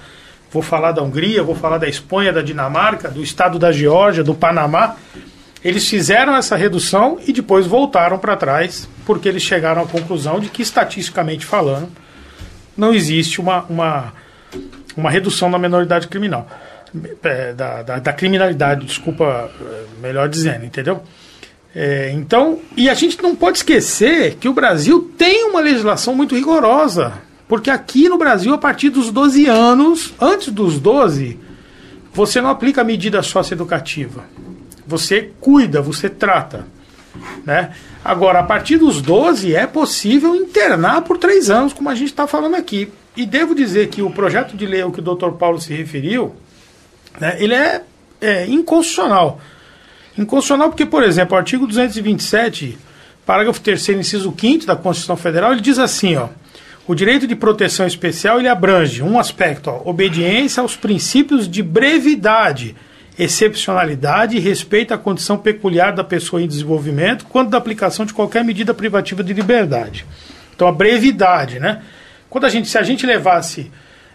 [0.53, 4.35] vou falar da Hungria, vou falar da Espanha, da Dinamarca, do estado da Geórgia, do
[4.35, 4.97] Panamá.
[5.65, 10.51] Eles fizeram essa redução e depois voltaram para trás, porque eles chegaram à conclusão de
[10.51, 11.89] que, estatisticamente falando,
[12.77, 14.13] não existe uma, uma,
[14.95, 16.47] uma redução da menoridade criminal.
[17.23, 21.03] É, da, da, da criminalidade, desculpa, é, melhor dizendo, entendeu?
[21.75, 26.35] É, então, e a gente não pode esquecer que o Brasil tem uma legislação muito
[26.35, 27.13] rigorosa.
[27.47, 31.39] Porque aqui no Brasil, a partir dos 12 anos, antes dos 12,
[32.13, 34.25] você não aplica a medida socioeducativa.
[34.87, 36.67] Você cuida, você trata.
[37.45, 37.73] Né?
[38.05, 42.27] Agora, a partir dos 12, é possível internar por três anos, como a gente está
[42.27, 42.93] falando aqui.
[43.17, 45.31] E devo dizer que o projeto de lei ao que o Dr.
[45.33, 46.35] Paulo se referiu,
[47.19, 47.83] né, ele é,
[48.21, 49.41] é inconstitucional.
[50.21, 52.77] Inconstitucional porque, por exemplo, o artigo 227,
[53.25, 56.29] parágrafo 3 inciso 5 da Constituição Federal, ele diz assim, ó,
[56.87, 62.77] o direito de proteção especial ele abrange um aspecto, ó, obediência aos princípios de brevidade,
[63.19, 68.45] excepcionalidade e respeito à condição peculiar da pessoa em desenvolvimento, quanto da aplicação de qualquer
[68.45, 70.05] medida privativa de liberdade.
[70.55, 71.81] Então, a brevidade, né?
[72.29, 73.71] Quando a gente, se a gente levasse,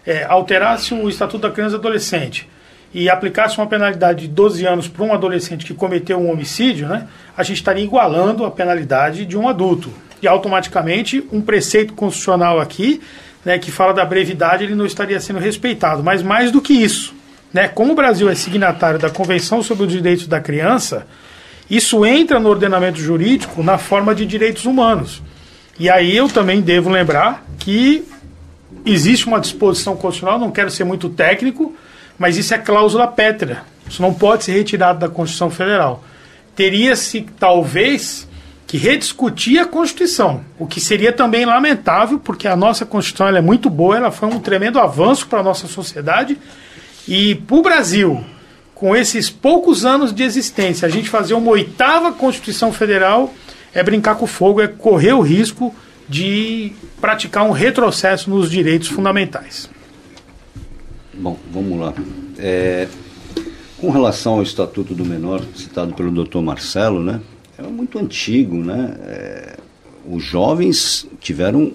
[0.06, 2.48] é, alterasse o Estatuto da Criança e Adolescente
[2.96, 7.06] e aplicasse uma penalidade de 12 anos para um adolescente que cometeu um homicídio, né,
[7.36, 9.90] a gente estaria igualando a penalidade de um adulto.
[10.22, 13.02] E automaticamente um preceito constitucional aqui,
[13.44, 16.02] né, que fala da brevidade, ele não estaria sendo respeitado.
[16.02, 17.14] Mas mais do que isso,
[17.52, 21.06] né, como o Brasil é signatário da Convenção sobre os Direitos da Criança,
[21.68, 25.22] isso entra no ordenamento jurídico na forma de direitos humanos.
[25.78, 28.08] E aí eu também devo lembrar que
[28.86, 31.76] existe uma disposição constitucional, não quero ser muito técnico,
[32.18, 33.62] mas isso é cláusula pétrea.
[33.88, 36.02] Isso não pode ser retirado da Constituição Federal.
[36.54, 38.28] Teria-se, talvez,
[38.66, 43.70] que rediscutir a Constituição, o que seria também lamentável, porque a nossa Constituição é muito
[43.70, 46.36] boa, ela foi um tremendo avanço para a nossa sociedade.
[47.06, 48.24] E para o Brasil,
[48.74, 53.32] com esses poucos anos de existência, a gente fazer uma oitava Constituição Federal
[53.72, 55.74] é brincar com fogo, é correr o risco
[56.08, 59.68] de praticar um retrocesso nos direitos fundamentais.
[61.18, 61.94] Bom, vamos lá.
[62.38, 62.86] É,
[63.78, 67.22] com relação ao Estatuto do Menor, citado pelo doutor Marcelo, né,
[67.56, 68.56] é muito antigo.
[68.56, 69.56] Né, é,
[70.06, 71.72] os jovens tiveram,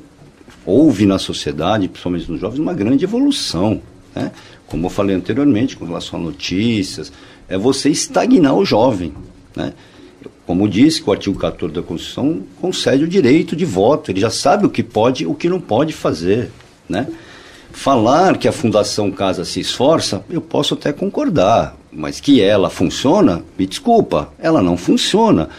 [0.63, 3.81] houve na sociedade, principalmente nos jovens, uma grande evolução.
[4.13, 4.31] Né,
[4.67, 7.11] como eu falei anteriormente, com relação a notícias,
[7.49, 9.11] é você estagnar o jovem.
[9.55, 9.73] Né,
[10.45, 14.29] como disse, que o artigo 14 da Constituição concede o direito de voto, ele já
[14.29, 16.51] sabe o que pode e o que não pode fazer.
[16.87, 17.07] Né?
[17.73, 23.43] Falar que a Fundação Casa se esforça, eu posso até concordar, mas que ela funciona,
[23.57, 25.49] me desculpa, ela não funciona.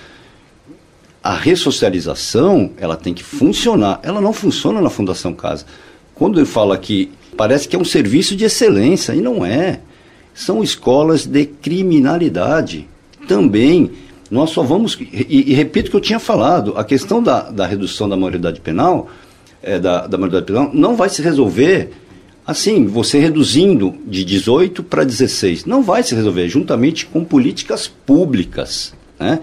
[1.22, 4.00] A ressocialização, ela tem que funcionar.
[4.02, 5.64] Ela não funciona na Fundação Casa.
[6.14, 9.80] Quando eu falo aqui, parece que é um serviço de excelência, e não é.
[10.34, 12.88] São escolas de criminalidade.
[13.28, 13.92] Também,
[14.30, 14.98] nós só vamos.
[15.00, 18.60] E, e repito o que eu tinha falado: a questão da, da redução da maioridade
[18.60, 19.08] penal,
[19.62, 21.92] é, da, da maioridade penal, não vai se resolver
[22.46, 28.92] Assim, você reduzindo de 18 para 16, não vai se resolver, juntamente com políticas públicas,
[29.18, 29.40] né?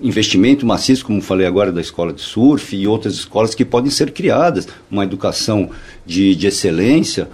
[0.00, 4.12] investimento maciço, como falei agora, da escola de surf e outras escolas que podem ser
[4.12, 5.70] criadas, uma educação
[6.04, 7.28] de, de excelência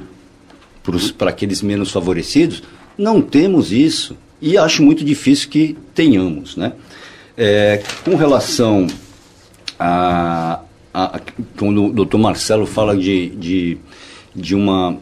[1.19, 2.63] para aqueles menos favorecidos,
[2.97, 6.57] não temos isso e acho muito difícil que tenhamos.
[6.57, 6.73] Né?
[7.37, 8.87] É, com relação
[9.79, 10.61] a,
[10.93, 11.21] a,
[11.59, 13.79] quando o doutor Marcelo fala de, de
[14.35, 14.97] de uma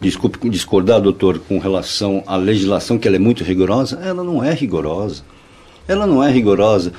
[0.00, 4.52] desculpe discordar, doutor, com relação à legislação, que ela é muito rigorosa, ela não é
[4.52, 5.22] rigorosa.
[5.86, 6.92] Ela não é rigorosa.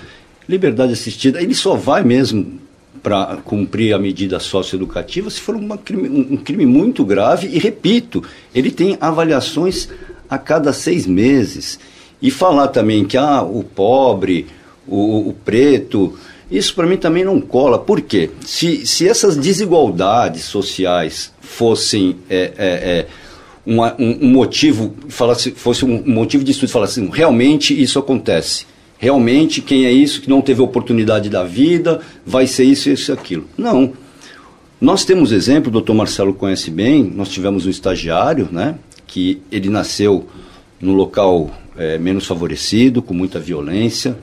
[0.47, 2.59] Liberdade assistida, ele só vai mesmo
[3.01, 7.47] para cumprir a medida socioeducativa se for uma um, um crime muito grave.
[7.47, 9.89] E repito, ele tem avaliações
[10.29, 11.79] a cada seis meses.
[12.21, 14.45] E falar também que ah, o pobre,
[14.87, 16.15] o, o preto,
[16.51, 17.79] isso para mim também não cola.
[17.79, 18.29] Por quê?
[18.45, 23.07] Se, se essas desigualdades sociais fossem é, é, é
[23.65, 28.65] uma, um, um, motivo, falasse, fosse um motivo de estudo, falasse assim, realmente isso acontece.
[28.97, 33.13] Realmente quem é isso que não teve oportunidade da vida vai ser isso, isso e
[33.13, 33.47] aquilo.
[33.57, 33.93] Não.
[34.79, 38.75] Nós temos exemplo, o doutor Marcelo conhece bem, nós tivemos um estagiário, né,
[39.05, 40.27] que ele nasceu
[40.79, 44.17] num local é, menos favorecido, com muita violência,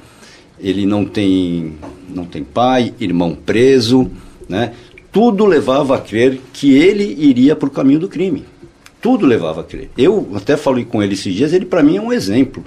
[0.59, 1.74] ele não tem,
[2.09, 4.11] não tem pai, irmão preso,
[4.48, 4.72] né?
[5.12, 8.44] Tudo levava a crer que ele iria para o caminho do crime.
[9.00, 9.90] Tudo levava a crer.
[9.96, 12.64] Eu até falei com ele esses dias, ele para mim é um exemplo.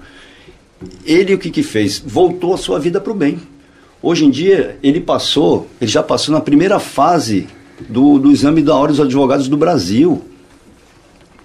[1.05, 2.01] Ele o que, que fez?
[2.05, 3.39] Voltou a sua vida para o bem.
[4.01, 7.47] Hoje em dia, ele passou, ele já passou na primeira fase
[7.87, 10.23] do, do exame da Ordem dos Advogados do Brasil.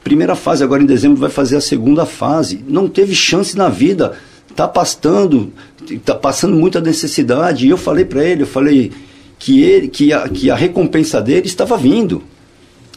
[0.02, 2.64] Primeira fase, agora em dezembro vai fazer a segunda fase.
[2.66, 4.16] Não teve chance na vida.
[4.56, 5.52] Está pastando,
[5.86, 7.66] está passando muita necessidade.
[7.66, 8.90] E eu falei para ele, eu falei
[9.38, 12.22] que, ele, que, a, que a recompensa dele estava vindo.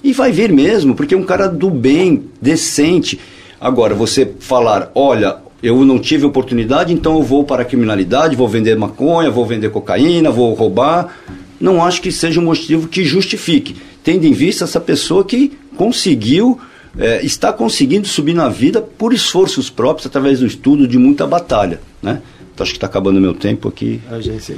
[0.01, 3.20] E vai vir mesmo, porque é um cara do bem, decente.
[3.60, 8.47] Agora, você falar, olha, eu não tive oportunidade, então eu vou para a criminalidade, vou
[8.47, 11.14] vender maconha, vou vender cocaína, vou roubar.
[11.60, 16.57] Não acho que seja um motivo que justifique, tendo em vista essa pessoa que conseguiu,
[16.97, 21.79] é, está conseguindo subir na vida por esforços próprios, através do estudo, de muita batalha.
[22.01, 22.21] Né?
[22.53, 24.01] Então acho que está acabando meu tempo aqui.
[24.09, 24.53] A gente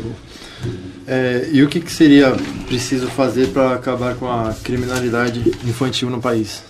[1.07, 2.36] é, e o que, que seria
[2.67, 6.63] preciso fazer para acabar com a criminalidade infantil no país?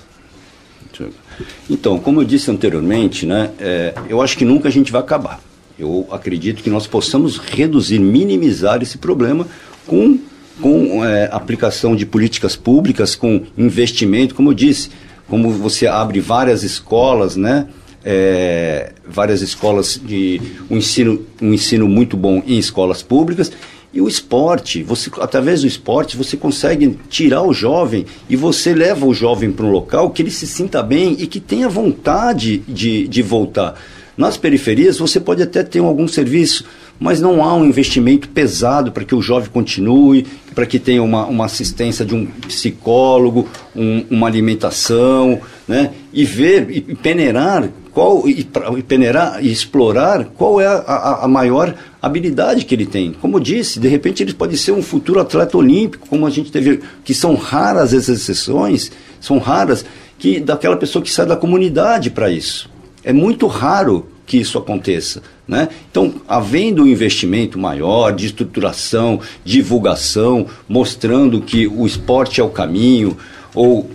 [1.70, 5.42] Então, como eu disse anteriormente, né, é, eu acho que nunca a gente vai acabar.
[5.80, 9.48] Eu acredito que nós possamos reduzir, minimizar esse problema
[9.88, 10.20] com,
[10.62, 14.92] com é, aplicação de políticas públicas, com investimento, como eu disse,
[15.32, 17.66] como você abre várias escolas, né?
[18.04, 23.50] É, várias escolas de um ensino, um ensino muito bom em escolas públicas
[23.94, 29.06] e o esporte, você, através do esporte, você consegue tirar o jovem e você leva
[29.06, 33.08] o jovem para um local que ele se sinta bem e que tenha vontade de,
[33.08, 33.80] de voltar.
[34.18, 36.66] Nas periferias, você pode até ter algum serviço,
[37.02, 41.26] mas não há um investimento pesado para que o jovem continue, para que tenha uma,
[41.26, 45.94] uma assistência de um psicólogo, um, uma alimentação, né?
[46.14, 48.48] e ver e peneirar qual e,
[48.78, 53.14] e peneirar e explorar qual é a, a, a, maior habilidade que ele tem.
[53.14, 56.52] Como eu disse, de repente ele pode ser um futuro atleta olímpico, como a gente
[56.52, 59.84] teve, que são raras as exceções, são raras
[60.20, 62.70] que daquela pessoa que sai da comunidade para isso.
[63.04, 65.22] É muito raro que isso aconteça.
[65.46, 65.68] Né?
[65.92, 73.18] Então, havendo um investimento maior de estruturação, divulgação, mostrando que o esporte é o caminho,
[73.54, 73.92] ou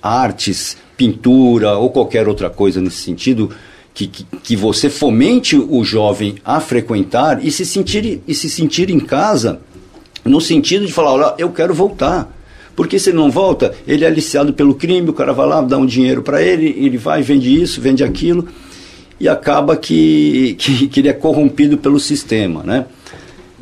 [0.00, 3.50] artes, pintura, ou qualquer outra coisa nesse sentido,
[3.92, 8.90] que, que, que, você fomente o jovem a frequentar e se sentir, e se sentir
[8.90, 9.60] em casa,
[10.24, 12.32] no sentido de falar: olha, eu quero voltar.
[12.76, 15.76] Porque se ele não volta, ele é aliciado pelo crime, o cara vai lá, dá
[15.76, 18.46] um dinheiro para ele, ele vai, vende isso, vende aquilo
[19.20, 22.86] e acaba que, que, que ele é corrompido pelo sistema, né?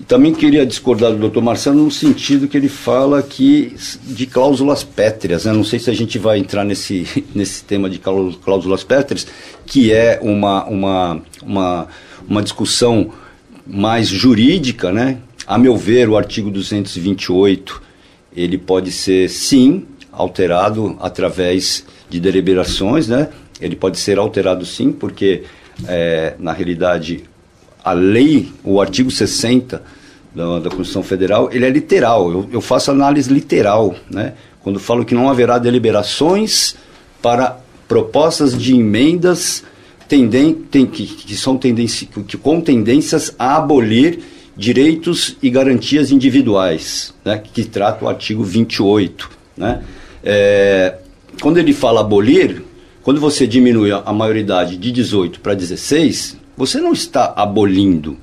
[0.07, 1.43] Também queria discordar do Dr.
[1.43, 5.45] Marcelo no sentido que ele fala aqui de cláusulas pétreas.
[5.45, 5.53] Né?
[5.53, 9.27] Não sei se a gente vai entrar nesse, nesse tema de cláusulas pétreas,
[9.67, 11.89] que é uma, uma, uma,
[12.27, 13.11] uma discussão
[13.67, 14.93] mais jurídica.
[14.93, 15.19] Né?
[15.47, 17.83] A meu ver, o artigo 228
[18.35, 23.29] ele pode ser, sim, alterado através de deliberações, né?
[23.61, 25.45] Ele pode ser alterado sim, porque
[25.87, 27.25] é, na realidade
[27.85, 29.83] a lei, o artigo 60
[30.35, 32.31] da, da Constituição Federal, ele é literal.
[32.31, 34.35] Eu, eu faço análise literal, né?
[34.63, 36.77] Quando falo que não haverá deliberações
[37.23, 39.65] para propostas de emendas
[40.09, 44.21] tendem, tem, que, que são tendência, que, com tendências a abolir
[44.57, 49.31] direitos e garantias individuais, né, que trata o artigo 28.
[49.57, 49.83] Né?
[50.25, 50.97] É,
[51.41, 52.65] quando ele fala abolir,
[53.09, 58.19] quando você diminui a maioridade de 18 para 16, você não está abolindo,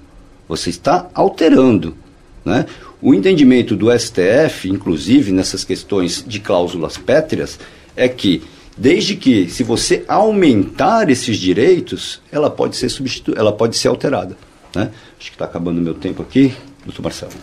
[0.47, 1.97] você está alterando.
[2.45, 2.67] Né?
[3.01, 7.59] O entendimento do STF, inclusive nessas questões de cláusulas pétreas,
[7.95, 8.43] é que
[8.77, 14.38] desde que se você aumentar esses direitos, ela pode ser substitu ela pode ser alterada.
[14.75, 14.91] Né?
[15.19, 16.53] Acho que está acabando o meu tempo aqui,
[16.86, 17.33] doutor Marcelo.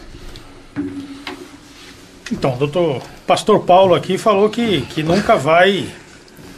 [2.31, 5.89] Então, doutor Pastor Paulo aqui falou que, que nunca vai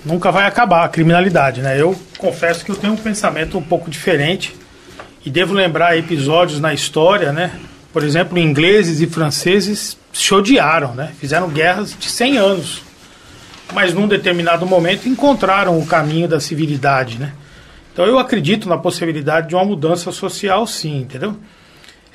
[0.04, 1.80] nunca vai acabar a criminalidade, né?
[1.80, 4.54] Eu confesso que eu tenho um pensamento um pouco diferente
[5.24, 7.52] e devo lembrar episódios na história, né?
[7.92, 11.12] Por exemplo, ingleses e franceses se odiaram, né?
[11.18, 12.82] Fizeram guerras de 100 anos,
[13.72, 17.32] mas num determinado momento encontraram o caminho da civilidade, né?
[17.92, 21.36] Então eu acredito na possibilidade de uma mudança social, sim, entendeu?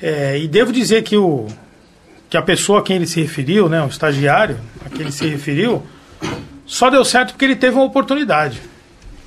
[0.00, 1.46] É, e devo dizer que o
[2.28, 5.26] que a pessoa a quem ele se referiu, né, o estagiário a quem ele se
[5.26, 5.82] referiu,
[6.70, 8.62] só deu certo porque ele teve uma oportunidade.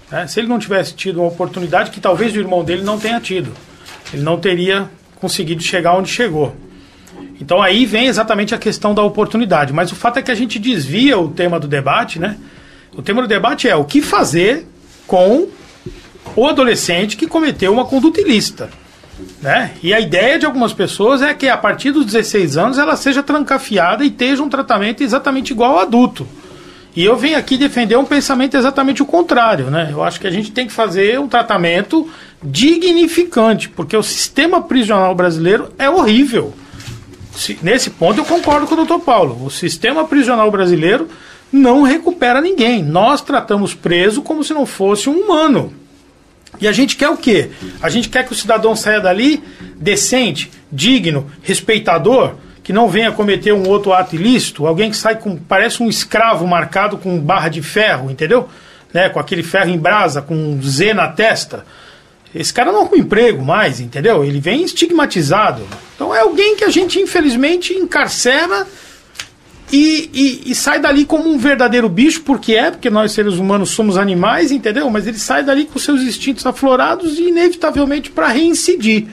[0.09, 0.25] Né?
[0.27, 3.51] Se ele não tivesse tido uma oportunidade, que talvez o irmão dele não tenha tido,
[4.13, 6.55] ele não teria conseguido chegar onde chegou.
[7.41, 9.73] Então aí vem exatamente a questão da oportunidade.
[9.73, 12.37] Mas o fato é que a gente desvia o tema do debate, né?
[12.95, 14.65] O tema do debate é o que fazer
[15.05, 15.49] com
[16.37, 18.69] o adolescente que cometeu uma conduta ilícita.
[19.41, 19.71] Né?
[19.83, 23.21] E a ideia de algumas pessoas é que a partir dos 16 anos ela seja
[23.21, 26.25] trancafiada e esteja um tratamento exatamente igual ao adulto.
[26.95, 29.89] E eu venho aqui defender um pensamento exatamente o contrário, né?
[29.91, 32.07] Eu acho que a gente tem que fazer um tratamento
[32.43, 36.53] dignificante, porque o sistema prisional brasileiro é horrível.
[37.63, 39.43] Nesse ponto eu concordo com o doutor Paulo.
[39.43, 41.07] O sistema prisional brasileiro
[41.51, 42.83] não recupera ninguém.
[42.83, 45.73] Nós tratamos preso como se não fosse um humano.
[46.61, 47.49] E a gente quer o quê?
[47.81, 49.43] A gente quer que o cidadão saia dali
[49.75, 55.35] decente, digno, respeitador que não venha cometer um outro ato ilícito, alguém que sai com.
[55.35, 58.47] parece um escravo marcado com barra de ferro, entendeu?
[58.93, 61.65] Né, com aquele ferro em brasa, com um Z na testa.
[62.33, 64.23] Esse cara não arruma emprego mais, entendeu?
[64.23, 65.67] Ele vem estigmatizado.
[65.95, 68.65] Então é alguém que a gente infelizmente encarcera
[69.71, 73.71] e, e, e, sai dali como um verdadeiro bicho, porque é, porque nós seres humanos
[73.71, 74.87] somos animais, entendeu?
[74.89, 79.07] Mas ele sai dali com seus instintos aflorados e inevitavelmente para reincidir.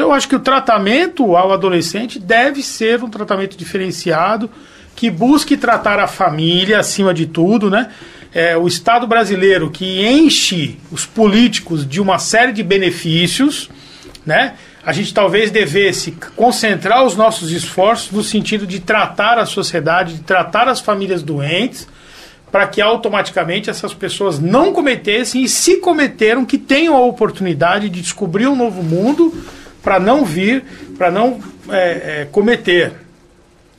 [0.00, 4.48] Então eu acho que o tratamento ao adolescente deve ser um tratamento diferenciado,
[4.96, 7.90] que busque tratar a família acima de tudo, né?
[8.32, 13.68] É, o Estado brasileiro que enche os políticos de uma série de benefícios,
[14.24, 14.54] né?
[14.82, 20.20] a gente talvez devesse concentrar os nossos esforços no sentido de tratar a sociedade, de
[20.22, 21.86] tratar as famílias doentes,
[22.50, 28.00] para que automaticamente essas pessoas não cometessem e se cometeram que tenham a oportunidade de
[28.00, 29.34] descobrir um novo mundo
[29.82, 30.64] para não vir,
[30.96, 32.92] para não é, é, cometer.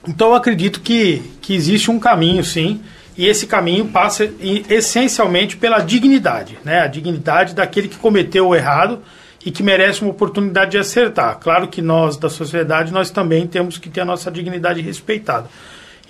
[0.07, 2.81] Então eu acredito que, que existe um caminho, sim,
[3.17, 4.29] e esse caminho passa
[4.69, 6.81] essencialmente pela dignidade, né?
[6.81, 8.99] a dignidade daquele que cometeu o errado
[9.45, 11.37] e que merece uma oportunidade de acertar.
[11.39, 15.47] Claro que nós, da sociedade, nós também temos que ter a nossa dignidade respeitada.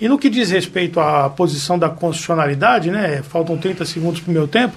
[0.00, 4.34] E no que diz respeito à posição da constitucionalidade, né, faltam 30 segundos para o
[4.34, 4.76] meu tempo,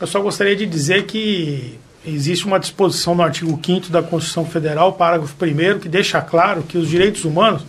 [0.00, 4.92] eu só gostaria de dizer que existe uma disposição no artigo 5 da Constituição Federal,
[4.94, 7.62] parágrafo 1 que deixa claro que os direitos humanos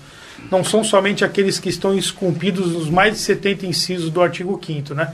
[0.50, 4.94] não são somente aqueles que estão esculpidos nos mais de 70 incisos do artigo 5
[4.94, 5.14] né?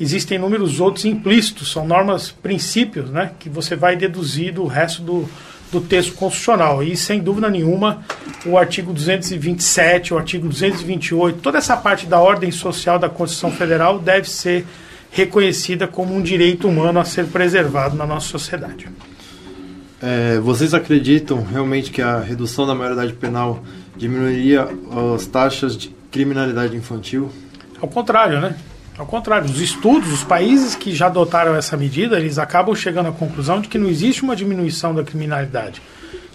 [0.00, 5.28] existem inúmeros outros implícitos, são normas, princípios, né, que você vai deduzir do resto do,
[5.70, 6.82] do texto constitucional.
[6.82, 8.02] E, sem dúvida nenhuma,
[8.44, 13.98] o artigo 227, o artigo 228, toda essa parte da ordem social da Constituição Federal
[13.98, 14.66] deve ser
[15.14, 18.88] reconhecida como um direito humano a ser preservado na nossa sociedade.
[20.02, 23.62] É, vocês acreditam realmente que a redução da maioridade penal
[23.96, 24.68] diminuiria
[25.14, 27.30] as taxas de criminalidade infantil?
[27.80, 28.56] Ao contrário, né?
[28.98, 33.12] Ao contrário, os estudos, os países que já adotaram essa medida, eles acabam chegando à
[33.12, 35.80] conclusão de que não existe uma diminuição da criminalidade.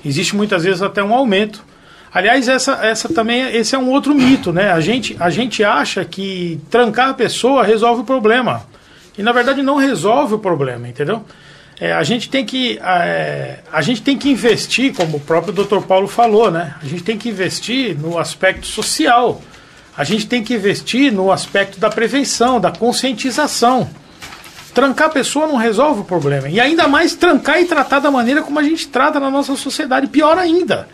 [0.05, 1.65] Existe muitas vezes até um aumento.
[2.13, 4.71] Aliás, essa, essa também esse é um outro mito, né?
[4.71, 8.63] A gente, a gente acha que trancar a pessoa resolve o problema.
[9.17, 11.23] E na verdade não resolve o problema, entendeu?
[11.79, 15.81] É, a gente tem que é, a gente tem que investir, como o próprio Dr.
[15.81, 16.75] Paulo falou, né?
[16.81, 19.41] A gente tem que investir no aspecto social
[19.99, 23.89] a gente tem que investir no aspecto da prevenção, da conscientização.
[24.73, 26.47] Trancar a pessoa não resolve o problema.
[26.47, 30.07] E ainda mais trancar e tratar da maneira como a gente trata na nossa sociedade.
[30.07, 30.87] Pior ainda.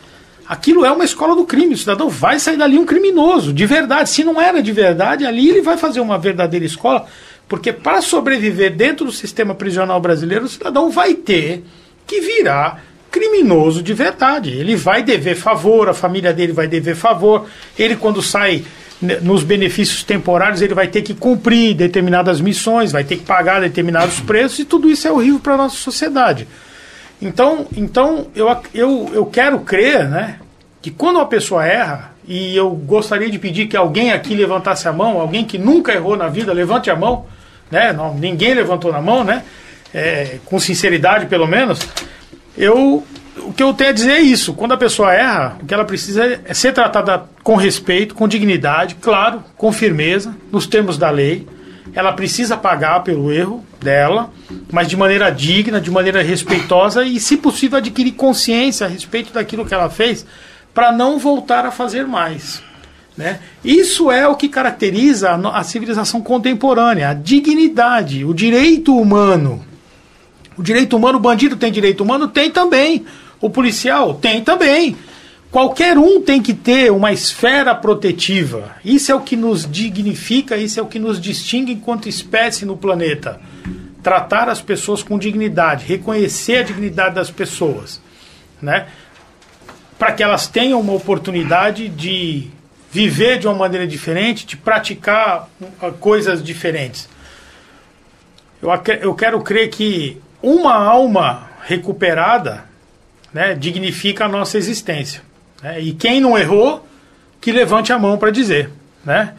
[0.48, 1.74] Aquilo é uma escola do crime.
[1.74, 4.10] O cidadão vai sair dali um criminoso, de verdade.
[4.10, 7.06] Se não era de verdade, ali ele vai fazer uma verdadeira escola.
[7.48, 11.64] Porque para sobreviver dentro do sistema prisional brasileiro, o cidadão vai ter
[12.06, 14.52] que virar criminoso de verdade.
[14.52, 17.46] Ele vai dever favor, a família dele vai dever favor.
[17.78, 18.64] Ele, quando sai
[19.22, 24.20] nos benefícios temporários ele vai ter que cumprir determinadas missões, vai ter que pagar determinados
[24.22, 26.48] preços e tudo isso é horrível para a nossa sociedade.
[27.22, 30.39] Então, então eu, eu, eu quero crer né,
[30.82, 34.93] que quando uma pessoa erra, e eu gostaria de pedir que alguém aqui levantasse a
[34.93, 37.26] mão, alguém que nunca errou na vida, levante a mão,
[37.72, 39.43] né, não, ninguém levantou na mão, né,
[39.93, 41.80] é, com sinceridade pelo menos,
[42.57, 43.03] eu
[43.38, 44.53] o que eu tenho a dizer é isso.
[44.53, 48.95] Quando a pessoa erra, o que ela precisa é ser tratada com respeito, com dignidade,
[48.95, 51.47] claro, com firmeza, nos termos da lei.
[51.94, 54.32] Ela precisa pagar pelo erro dela,
[54.72, 59.66] mas de maneira digna, de maneira respeitosa e, se possível, adquirir consciência a respeito daquilo
[59.66, 60.26] que ela fez
[60.74, 62.62] para não voltar a fazer mais.
[63.16, 63.40] Né?
[63.64, 69.64] Isso é o que caracteriza a, civilização contemporânea, a dignidade, o direito humano.
[70.58, 72.28] O direito humano, o bandido tem direito humano?
[72.28, 73.06] Tem também.
[73.40, 74.98] O policial tem também.
[75.56, 78.76] Qualquer um tem que ter uma esfera protetiva.
[78.84, 82.76] Isso é o que nos dignifica, isso é o que nos distingue enquanto espécie no
[82.76, 83.39] planeta.
[84.03, 88.01] Tratar as pessoas com dignidade, reconhecer a dignidade das pessoas,
[88.62, 88.88] né?
[89.97, 92.49] Para que elas tenham uma oportunidade de
[92.91, 97.08] viver de uma maneira diferente, de praticar uh, coisas diferentes.
[98.62, 102.66] Eu, eu quero crer que uma alma recuperada
[103.34, 105.24] né, dignifica a nossa existência.
[105.62, 105.82] Né?
[105.82, 106.86] E quem não errou,
[107.41, 108.70] que levante a mão para dizer.
[109.03, 109.34] Né?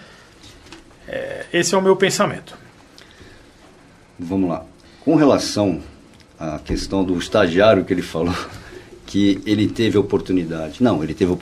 [1.09, 2.57] É, esse é o meu pensamento.
[4.19, 4.65] Vamos lá.
[5.01, 5.81] Com relação
[6.39, 8.35] à questão do estagiário que ele falou,
[9.07, 10.83] que ele teve oportunidade.
[10.83, 11.33] Não, ele teve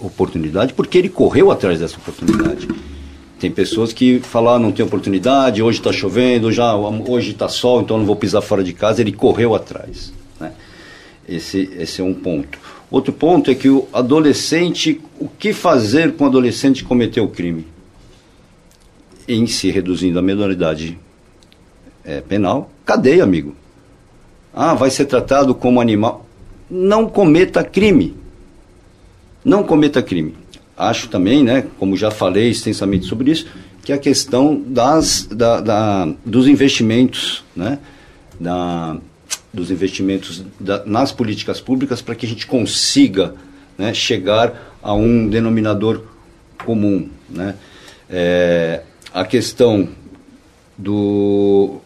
[0.00, 2.68] oportunidade porque ele correu atrás dessa oportunidade.
[3.38, 7.80] Tem pessoas que falam, ah, não tem oportunidade, hoje está chovendo, já, hoje está sol,
[7.80, 9.00] então não vou pisar fora de casa.
[9.00, 10.12] Ele correu atrás.
[10.38, 10.52] Né?
[11.26, 12.58] Esse, esse é um ponto.
[12.90, 17.28] Outro ponto é que o adolescente, o que fazer com o adolescente que cometeu o
[17.28, 17.66] crime?
[19.28, 20.98] Em se reduzindo a menoridade
[22.04, 23.54] é, penal, cadeia, amigo.
[24.52, 26.26] Ah, vai ser tratado como animal.
[26.68, 28.16] Não cometa crime.
[29.44, 30.34] Não cometa crime.
[30.76, 33.46] Acho também, né, como já falei extensamente sobre isso,
[33.84, 37.78] que a questão das, da, da dos investimentos, né,
[38.38, 38.96] da,
[39.52, 43.34] dos investimentos da, nas políticas públicas para que a gente consiga
[43.76, 46.04] né, chegar a um denominador
[46.64, 47.08] comum.
[47.28, 47.54] Né?
[48.08, 48.82] É,
[49.12, 49.88] a questão
[50.76, 51.80] do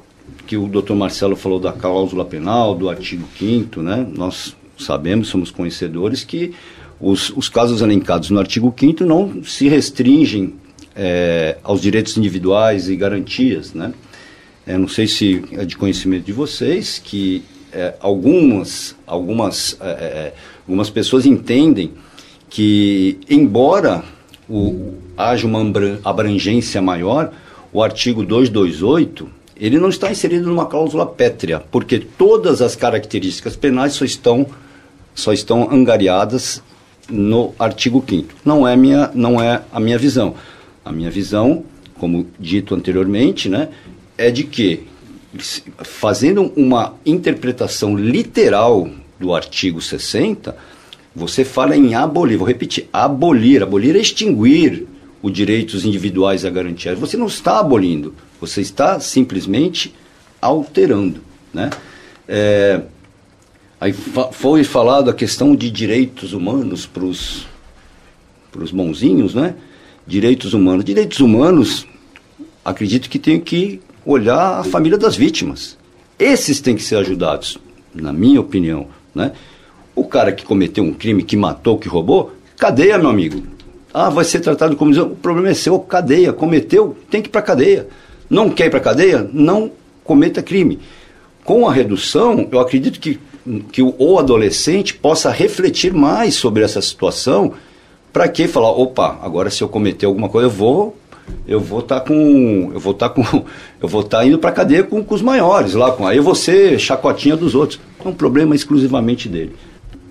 [0.47, 4.07] que o doutor Marcelo falou da cláusula penal, do artigo 5 né?
[4.15, 6.53] nós sabemos, somos conhecedores que
[7.01, 10.55] os, os casos elencados no artigo 5 não se restringem
[10.95, 13.73] é, aos direitos individuais e garantias.
[13.73, 13.93] Né?
[14.67, 17.43] É, não sei se é de conhecimento de vocês que
[17.75, 21.93] é, algumas, algumas, é, é, algumas pessoas entendem
[22.49, 24.05] que, embora
[24.49, 25.61] o, haja uma
[26.05, 27.33] abrangência maior,
[27.73, 33.93] o artigo 228 ele não está inserido numa cláusula pétrea, porque todas as características penais
[33.93, 34.47] só estão,
[35.15, 36.63] só estão angariadas
[37.09, 40.35] no artigo 5 Não é minha, não é a minha visão.
[40.85, 41.65] A minha visão,
[41.99, 43.69] como dito anteriormente, né,
[44.19, 44.87] é de que
[45.83, 50.57] fazendo uma interpretação literal do artigo 60,
[51.15, 54.87] você fala em abolir, vou repetir, abolir, abolir é extinguir
[55.23, 56.95] os direitos individuais a garantia.
[56.97, 59.95] Você não está abolindo, você está simplesmente
[60.41, 61.21] alterando,
[61.53, 61.71] né?
[62.29, 62.83] É,
[63.81, 63.93] aí
[64.33, 67.47] foi falado a questão de direitos humanos para os
[68.73, 69.55] bonzinhos, né?
[70.07, 70.85] Direitos humanos.
[70.85, 71.87] Direitos humanos,
[72.65, 75.77] acredito que tem que olhar a família das vítimas.
[76.19, 77.59] Esses têm que ser ajudados,
[77.95, 78.87] na minha opinião.
[79.15, 79.33] Né?
[79.95, 83.43] O cara que cometeu um crime, que matou, que roubou, cadeia, meu amigo.
[83.93, 84.93] Ah, vai ser tratado como.
[85.03, 86.33] O problema é seu, cadeia.
[86.33, 87.87] Cometeu, tem que ir para cadeia.
[88.29, 89.29] Não quer ir para cadeia?
[89.33, 89.71] Não
[90.03, 90.81] cometa crime.
[91.45, 93.21] Com a redução, eu acredito que,
[93.71, 97.53] que o, adolescente possa refletir mais sobre essa situação.
[98.13, 100.97] Para que falar, opa, agora se eu cometer alguma coisa, eu vou
[101.47, 103.23] eu vou estar tá com eu vou estar tá com
[103.81, 106.79] eu vou estar tá indo para cadeia com, com, os maiores lá com aí você
[106.79, 107.81] chacotinha dos outros.
[108.05, 109.57] É um problema exclusivamente dele.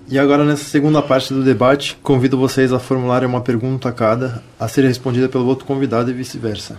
[0.08, 4.42] E agora nessa segunda parte do debate convido vocês a formularem uma pergunta a cada
[4.58, 6.78] a ser respondida pelo outro convidado e vice-versa.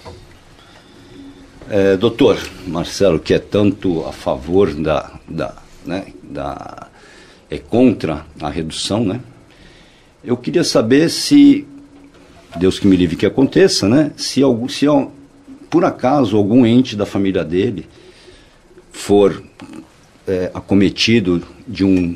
[1.70, 5.56] É, doutor Marcelo que é tanto a favor da da
[5.86, 6.88] né da
[7.50, 9.20] é contra a redução né?
[10.24, 11.68] Eu queria saber se
[12.58, 14.12] Deus que me livre que aconteça, né?
[14.16, 14.86] Se, algum, se
[15.70, 17.88] por acaso algum ente da família dele
[18.92, 19.44] for
[20.28, 22.16] é, acometido de um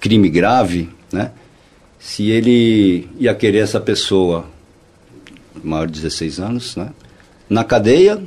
[0.00, 1.32] crime grave, né?
[1.98, 4.46] Se ele ia querer essa pessoa
[5.62, 6.90] maior de 16 anos, né?
[7.48, 8.22] Na cadeia,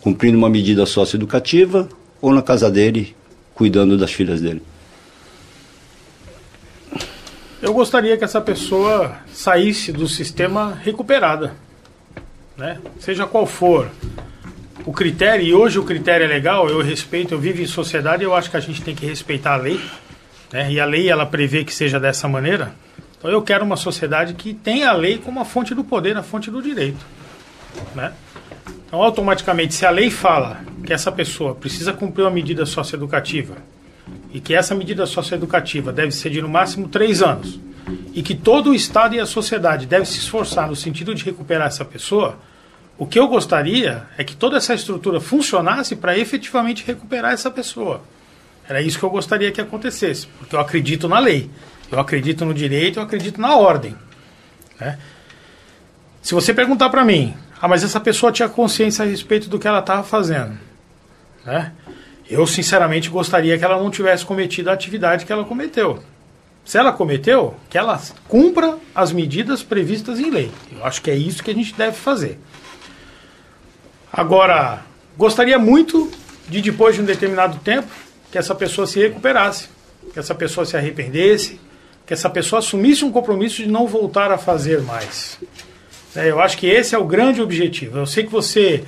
[0.00, 1.88] cumprindo uma medida socioeducativa,
[2.20, 3.14] ou na casa dele,
[3.54, 4.62] cuidando das filhas dele.
[7.64, 11.54] Eu gostaria que essa pessoa saísse do sistema recuperada,
[12.58, 12.78] né?
[12.98, 13.90] Seja qual for
[14.84, 18.34] o critério, e hoje o critério é legal, eu respeito, eu vivo em sociedade, eu
[18.34, 19.80] acho que a gente tem que respeitar a lei,
[20.52, 20.70] né?
[20.70, 22.74] E a lei ela prevê que seja dessa maneira.
[23.16, 26.22] Então eu quero uma sociedade que tenha a lei como a fonte do poder, a
[26.22, 27.02] fonte do direito,
[27.94, 28.12] né?
[28.86, 33.56] Então automaticamente, se a lei fala que essa pessoa precisa cumprir uma medida socioeducativa,
[34.34, 37.60] e que essa medida socioeducativa deve ser de no máximo três anos
[38.12, 41.68] e que todo o Estado e a sociedade deve se esforçar no sentido de recuperar
[41.68, 42.36] essa pessoa,
[42.98, 48.02] o que eu gostaria é que toda essa estrutura funcionasse para efetivamente recuperar essa pessoa.
[48.68, 51.48] Era isso que eu gostaria que acontecesse, porque eu acredito na lei,
[51.92, 53.94] eu acredito no direito, eu acredito na ordem.
[54.80, 54.98] Né?
[56.20, 59.68] Se você perguntar para mim, ah, mas essa pessoa tinha consciência a respeito do que
[59.68, 60.58] ela estava fazendo,
[61.44, 61.72] né?
[62.28, 66.02] Eu, sinceramente, gostaria que ela não tivesse cometido a atividade que ela cometeu.
[66.64, 70.50] Se ela cometeu, que ela cumpra as medidas previstas em lei.
[70.72, 72.38] Eu acho que é isso que a gente deve fazer.
[74.10, 74.82] Agora,
[75.16, 76.10] gostaria muito
[76.48, 77.88] de, depois de um determinado tempo,
[78.30, 79.68] que essa pessoa se recuperasse,
[80.12, 81.60] que essa pessoa se arrependesse,
[82.06, 85.38] que essa pessoa assumisse um compromisso de não voltar a fazer mais.
[86.16, 87.98] É, eu acho que esse é o grande objetivo.
[87.98, 88.84] Eu sei que você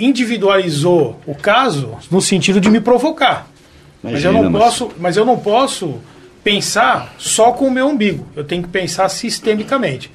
[0.00, 3.46] individualizou o caso no sentido de me provocar.
[4.02, 4.62] Imagina, mas eu não mas...
[4.62, 6.00] posso, mas eu não posso
[6.42, 8.26] pensar só com o meu umbigo.
[8.34, 10.10] Eu tenho que pensar sistemicamente.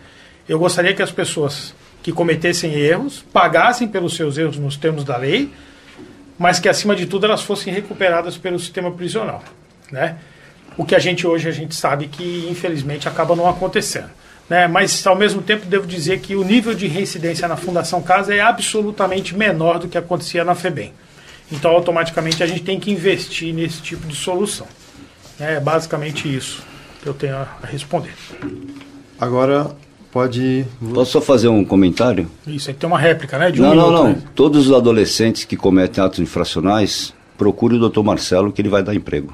[0.47, 5.17] Eu gostaria que as pessoas que cometessem erros pagassem pelos seus erros nos termos da
[5.17, 5.51] lei,
[6.37, 9.43] mas que acima de tudo elas fossem recuperadas pelo sistema prisional,
[9.91, 10.17] né?
[10.77, 14.09] O que a gente hoje a gente sabe que infelizmente acaba não acontecendo.
[14.49, 14.67] Né?
[14.67, 18.41] Mas, ao mesmo tempo, devo dizer que o nível de reincidência na Fundação Casa é
[18.41, 20.93] absolutamente menor do que acontecia na FEBEM.
[21.51, 24.67] Então, automaticamente, a gente tem que investir nesse tipo de solução.
[25.39, 26.63] É basicamente isso
[27.01, 28.13] que eu tenho a responder.
[29.19, 29.75] Agora,
[30.11, 30.65] pode.
[30.93, 32.29] Posso só fazer um comentário?
[32.47, 33.51] Isso, tem uma réplica, né?
[33.51, 34.07] De não, um não, não.
[34.09, 34.17] né?
[34.33, 38.95] Todos os adolescentes que cometem atos infracionais, procure o doutor Marcelo que ele vai dar
[38.95, 39.33] emprego.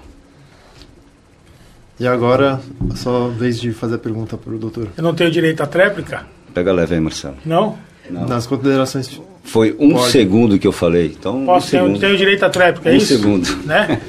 [1.99, 2.59] E agora,
[2.95, 4.87] só vez de fazer a pergunta para o doutor.
[4.97, 6.25] Eu não tenho direito à tréplica?
[6.53, 7.35] Pega leve aí, Marcelo.
[7.45, 7.77] Não?
[8.09, 8.25] Não.
[8.27, 9.21] Nas considerações.
[9.43, 10.11] Foi um Pode.
[10.11, 11.07] segundo que eu falei.
[11.17, 11.99] Então, Posso um ter, segundo.
[11.99, 13.07] tenho direito à tréplica, é Um isso?
[13.07, 13.47] segundo.
[13.65, 13.99] Né?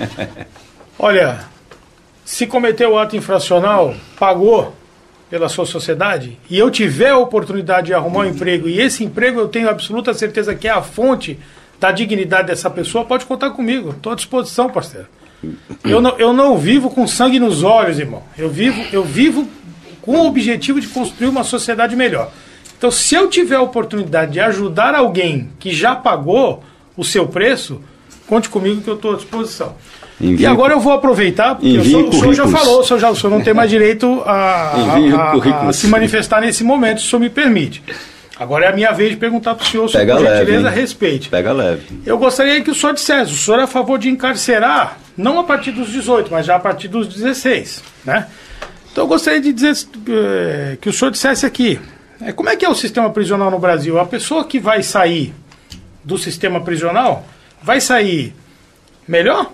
[0.99, 1.41] Olha,
[2.25, 4.75] se cometeu o ato infracional, pagou
[5.31, 9.41] pela sua sociedade, e eu tiver a oportunidade de arrumar um emprego, e esse emprego
[9.41, 11.39] eu tenho absoluta certeza que é a fonte
[11.81, 13.91] da dignidade dessa pessoa, pode contar comigo.
[13.91, 15.07] Estou à disposição, parceiro.
[15.85, 18.23] Eu não, eu não vivo com sangue nos olhos, irmão.
[18.39, 19.47] Eu vivo, eu vivo
[20.01, 22.31] com o objetivo de construir uma sociedade melhor.
[22.79, 26.63] Então, se eu tiver a oportunidade de ajudar alguém que já pagou
[26.97, 27.81] o seu preço,
[28.27, 29.75] conte comigo que eu estou à disposição.
[30.21, 32.99] Envie e agora eu vou aproveitar, porque o senhor, o senhor já falou, o senhor,
[33.01, 35.33] já, o senhor não tem mais direito a, a- a-
[35.69, 37.83] a se manifestar nesse momento, se o senhor me permite.
[38.39, 40.75] Agora é a minha vez de perguntar para o senhor, Pega por leve, gentileza, hein?
[40.75, 41.29] respeite.
[41.29, 41.83] Pega leve.
[42.05, 45.45] Eu gostaria que o senhor dissesse, o senhor é a favor de encarcerar, não a
[45.45, 48.27] partir dos 18, mas já a partir dos 16, né?
[48.91, 49.75] Então eu gostaria de dizer
[50.09, 51.79] eh, que o senhor dissesse aqui,
[52.21, 53.99] eh, como é que é o sistema prisional no Brasil?
[53.99, 55.35] A pessoa que vai sair
[56.05, 57.27] do sistema prisional
[57.63, 58.35] vai sair
[59.07, 59.53] melhor?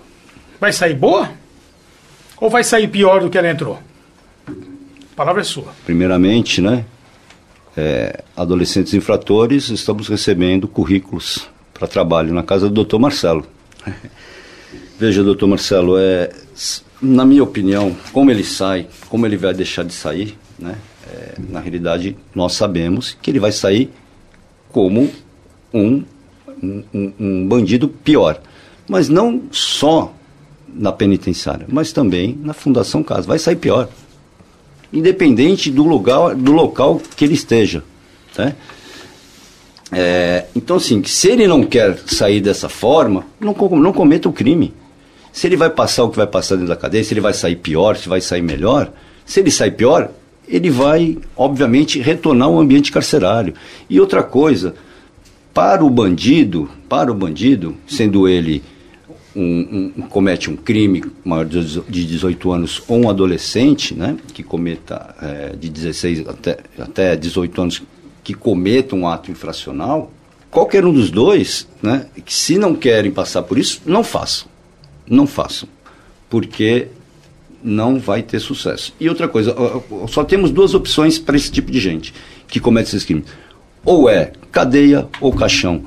[0.59, 1.29] Vai sair boa?
[2.37, 3.79] Ou vai sair pior do que ela entrou?
[4.47, 5.73] A palavra é sua.
[5.85, 6.85] Primeiramente, né?
[7.77, 13.45] É, adolescentes infratores, estamos recebendo currículos para trabalho na casa do doutor Marcelo.
[14.99, 16.29] Veja, doutor Marcelo, é,
[17.01, 20.75] na minha opinião, como ele sai, como ele vai deixar de sair, né?
[21.09, 23.89] é, na realidade, nós sabemos que ele vai sair
[24.71, 25.09] como
[25.73, 26.03] um,
[26.61, 28.41] um- um bandido pior.
[28.87, 30.13] Mas não só
[30.67, 33.25] na penitenciária, mas também na Fundação Casa.
[33.27, 33.87] Vai sair pior
[34.91, 37.83] independente do lugar, do local que ele esteja.
[38.37, 38.55] Né?
[39.91, 44.73] É, então, assim, se ele não quer sair dessa forma, não, não cometa o crime.
[45.31, 47.55] Se ele vai passar o que vai passar dentro da cadeia, se ele vai sair
[47.55, 48.91] pior, se vai sair melhor,
[49.25, 50.09] se ele sai pior,
[50.47, 53.53] ele vai, obviamente, retornar ao ambiente carcerário.
[53.89, 54.73] E outra coisa,
[55.53, 58.63] para o bandido, para o bandido, sendo ele
[59.41, 64.17] um, um- comete um crime maior de dezo- de 18 anos ou um adolescente, né,
[64.33, 67.81] que cometa eh, de 16 até, até 18 anos,
[68.23, 70.11] que cometa um ato infracional,
[70.51, 74.47] qualquer um dos dois, né, que se não querem passar por isso, não façam.
[75.07, 75.67] Não façam.
[76.29, 76.87] Porque
[77.63, 78.93] não vai ter sucesso.
[78.99, 79.55] E outra coisa,
[80.07, 82.13] só temos duas opções para esse tipo de gente
[82.47, 83.25] que comete esses crimes.
[83.83, 85.83] Ou é cadeia ou caixão.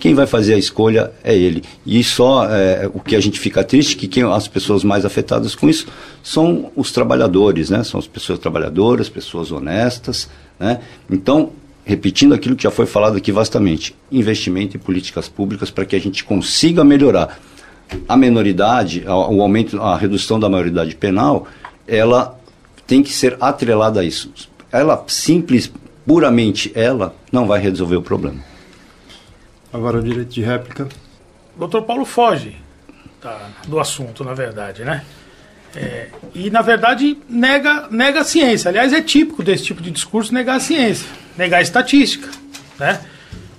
[0.00, 1.62] Quem vai fazer a escolha é ele.
[1.84, 5.54] E só é, o que a gente fica triste que quem, as pessoas mais afetadas
[5.54, 5.86] com isso
[6.22, 7.84] são os trabalhadores, né?
[7.84, 10.80] São as pessoas trabalhadoras, pessoas honestas, né?
[11.10, 11.50] Então,
[11.84, 16.00] repetindo aquilo que já foi falado aqui vastamente, investimento em políticas públicas para que a
[16.00, 17.38] gente consiga melhorar
[18.08, 21.46] a menoridade, o aumento, a redução da maioridade penal,
[21.86, 22.38] ela
[22.86, 24.32] tem que ser atrelada a isso.
[24.72, 25.70] Ela simples,
[26.06, 28.49] puramente ela, não vai resolver o problema.
[29.72, 30.88] Agora o direito de réplica.
[31.56, 32.56] Doutor Paulo foge
[33.22, 35.04] da- do assunto, na verdade, né?
[35.76, 38.68] É, e, na verdade, nega, nega a ciência.
[38.68, 41.06] Aliás, é típico desse tipo de discurso negar a ciência,
[41.36, 42.28] negar a estatística,
[42.78, 43.00] né?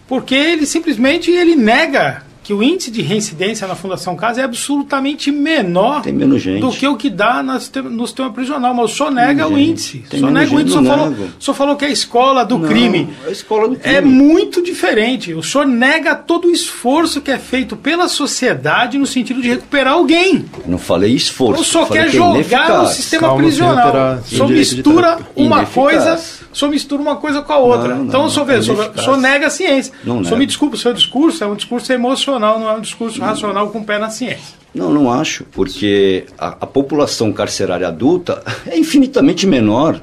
[0.08, 5.32] Porque ele simplesmente ele nega que o índice de reincidência na Fundação Casa é absolutamente
[5.32, 6.60] menor Tem menos gente.
[6.62, 8.74] do que o que dá na no sistema prisional.
[8.74, 9.70] Mas o senhor nega o gente.
[9.70, 9.98] índice.
[9.98, 10.78] O Tem senhor menos nega o índice.
[10.78, 13.10] O senhor não falou, o falou que é a escola do Não, crime.
[13.26, 13.96] é a escola do crime.
[13.96, 15.34] É muito diferente.
[15.36, 19.94] O senhor nega todo o esforço que é feito pela sociedade no sentido de recuperar
[19.94, 20.46] alguém.
[20.66, 21.62] Não falei esforço.
[21.62, 22.90] O senhor falei quer que é jogar no ineficaz.
[22.90, 24.20] sistema Calma, prisional.
[24.32, 25.70] O de mistura uma Ineficaz.
[25.74, 26.20] coisa,
[26.52, 27.96] o senhor mistura uma coisa com a outra.
[27.96, 29.94] Não, então, não, o senhor é vê, nega a ciência.
[30.04, 30.36] Não nego.
[30.38, 33.80] me desculpa, o seu discurso é um discurso emocional, não é um discurso racional com
[33.80, 34.56] o pé na ciência.
[34.74, 40.00] Não, não acho, porque a, a população carcerária adulta é infinitamente menor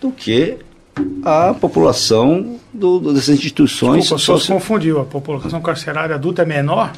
[0.00, 0.56] do que
[1.24, 5.00] a população do, do- das instituições Desculpa, o senhor se confundiu.
[5.00, 6.92] A população carcerária adulta é menor?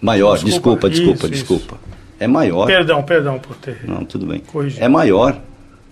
[0.00, 0.38] maior.
[0.38, 1.78] Desculpa, Desculpa, desculpa, isso, desculpa.
[2.18, 2.66] É maior.
[2.66, 3.80] Perdão, perdão por ter.
[3.86, 4.40] Não, tudo bem.
[4.40, 4.80] Corrigi.
[4.82, 5.38] É maior.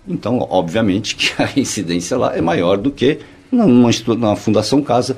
[0.09, 3.19] Então, obviamente que a incidência lá é maior do que
[3.53, 5.17] numa, na Fundação Casa,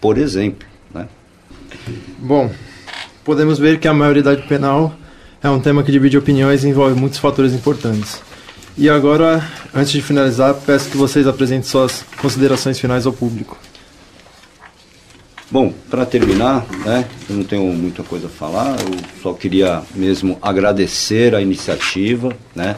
[0.00, 0.66] por exemplo.
[0.92, 1.06] Né?
[2.18, 2.50] Bom,
[3.24, 4.94] podemos ver que a maioridade penal
[5.42, 8.22] é um tema que divide opiniões e envolve muitos fatores importantes.
[8.76, 13.56] E agora, antes de finalizar, peço que vocês apresentem suas considerações finais ao público.
[15.50, 20.36] Bom, para terminar, né, eu não tenho muita coisa a falar, eu só queria mesmo
[20.42, 22.74] agradecer a iniciativa, né,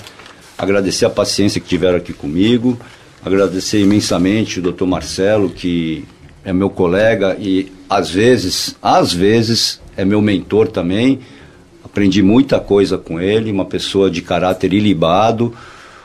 [0.56, 2.78] agradecer a paciência que tiveram aqui comigo,
[3.24, 6.04] agradecer imensamente o doutor Marcelo, que
[6.44, 11.20] é meu colega e às vezes, às vezes, é meu mentor também.
[11.84, 15.54] Aprendi muita coisa com ele, uma pessoa de caráter ilibado,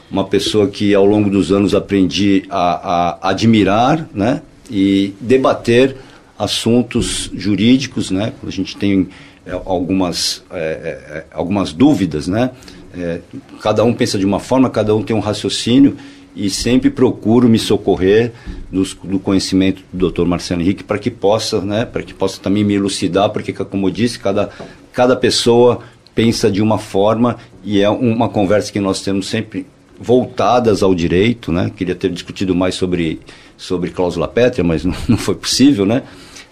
[0.10, 5.96] uma pessoa que ao longo dos anos aprendi a, a admirar né, e debater
[6.38, 9.10] assuntos jurídicos, né, quando a gente tem
[9.46, 12.52] é, algumas, é, é, é, algumas dúvidas, né,
[12.96, 13.22] é,
[13.62, 15.98] cada um pensa de uma forma, cada um tem um raciocínio
[16.36, 18.32] e sempre procuro me socorrer
[18.72, 20.26] dos, do conhecimento do Dr.
[20.26, 23.92] Marcelo Henrique para que possa, né, para que possa também me elucidar, porque como eu
[23.92, 24.50] disse, cada,
[24.94, 25.80] cada pessoa
[26.16, 29.66] pensa de uma forma e é uma conversa que nós temos sempre
[30.00, 31.72] voltadas ao direito, né?
[31.76, 33.20] Queria ter discutido mais sobre
[33.56, 36.04] sobre cláusula pétrea, mas não, não foi possível, né?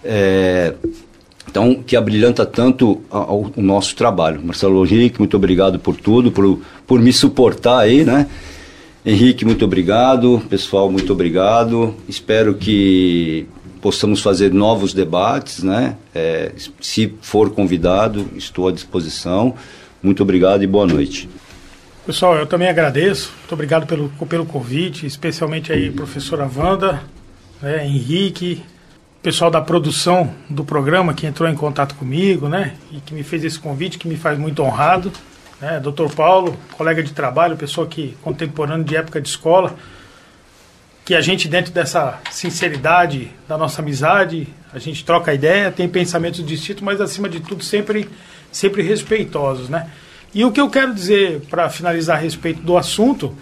[0.04, 0.74] É,
[1.50, 4.40] então, que abrilhanta tanto o nosso trabalho.
[4.42, 8.28] Marcelo Henrique, muito obrigado por tudo, por, por me suportar aí, né?
[9.04, 10.40] Henrique, muito obrigado.
[10.48, 11.94] Pessoal, muito obrigado.
[12.08, 13.46] Espero que
[13.80, 15.96] possamos fazer novos debates, né?
[16.14, 19.54] É, se for convidado, estou à disposição.
[20.00, 21.28] Muito obrigado e boa noite.
[22.06, 23.32] Pessoal, eu também agradeço.
[23.40, 27.02] Muito obrigado pelo, pelo convite, especialmente aí professora Wanda,
[27.60, 28.62] né, Henrique,
[29.22, 32.74] pessoal da produção do programa que entrou em contato comigo, né?
[32.90, 35.12] E que me fez esse convite, que me faz muito honrado
[35.60, 35.78] né?
[35.78, 36.12] Dr.
[36.14, 39.76] Paulo, colega de trabalho, pessoa que contemporâneo de época de escola,
[41.04, 46.44] que a gente dentro dessa sinceridade da nossa amizade, a gente troca ideia, tem pensamentos
[46.44, 48.08] distintos, mas acima de tudo sempre
[48.50, 49.88] sempre respeitosos, né?
[50.34, 53.36] E o que eu quero dizer para finalizar a respeito do assunto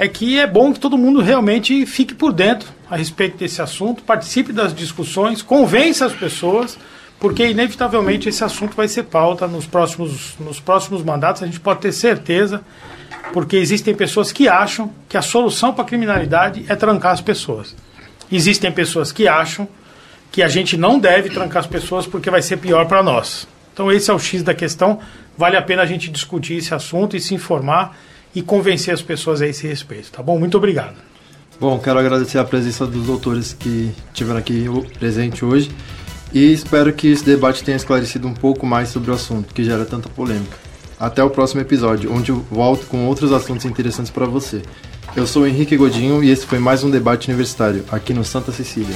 [0.00, 4.02] é que é bom que todo mundo realmente fique por dentro a respeito desse assunto,
[4.02, 6.78] participe das discussões, convença as pessoas
[7.18, 11.80] porque inevitavelmente esse assunto vai ser pauta nos próximos, nos próximos mandatos, a gente pode
[11.80, 12.62] ter certeza,
[13.34, 17.76] porque existem pessoas que acham que a solução para a criminalidade é trancar as pessoas.
[18.32, 19.68] Existem pessoas que acham
[20.32, 23.46] que a gente não deve trancar as pessoas porque vai ser pior para nós.
[23.74, 24.98] Então esse é o X da questão,
[25.36, 27.94] vale a pena a gente discutir esse assunto e se informar
[28.34, 30.38] e convencer as pessoas a esse respeito, tá bom?
[30.38, 30.96] Muito obrigado.
[31.60, 34.64] Bom, quero agradecer a presença dos doutores que estiveram aqui
[34.98, 35.70] presente hoje
[36.32, 39.84] e espero que esse debate tenha esclarecido um pouco mais sobre o assunto que gera
[39.84, 40.56] tanta polêmica.
[40.98, 44.62] Até o próximo episódio, onde eu volto com outros assuntos interessantes para você.
[45.16, 48.94] Eu sou Henrique Godinho e esse foi mais um debate universitário aqui no Santa Cecília.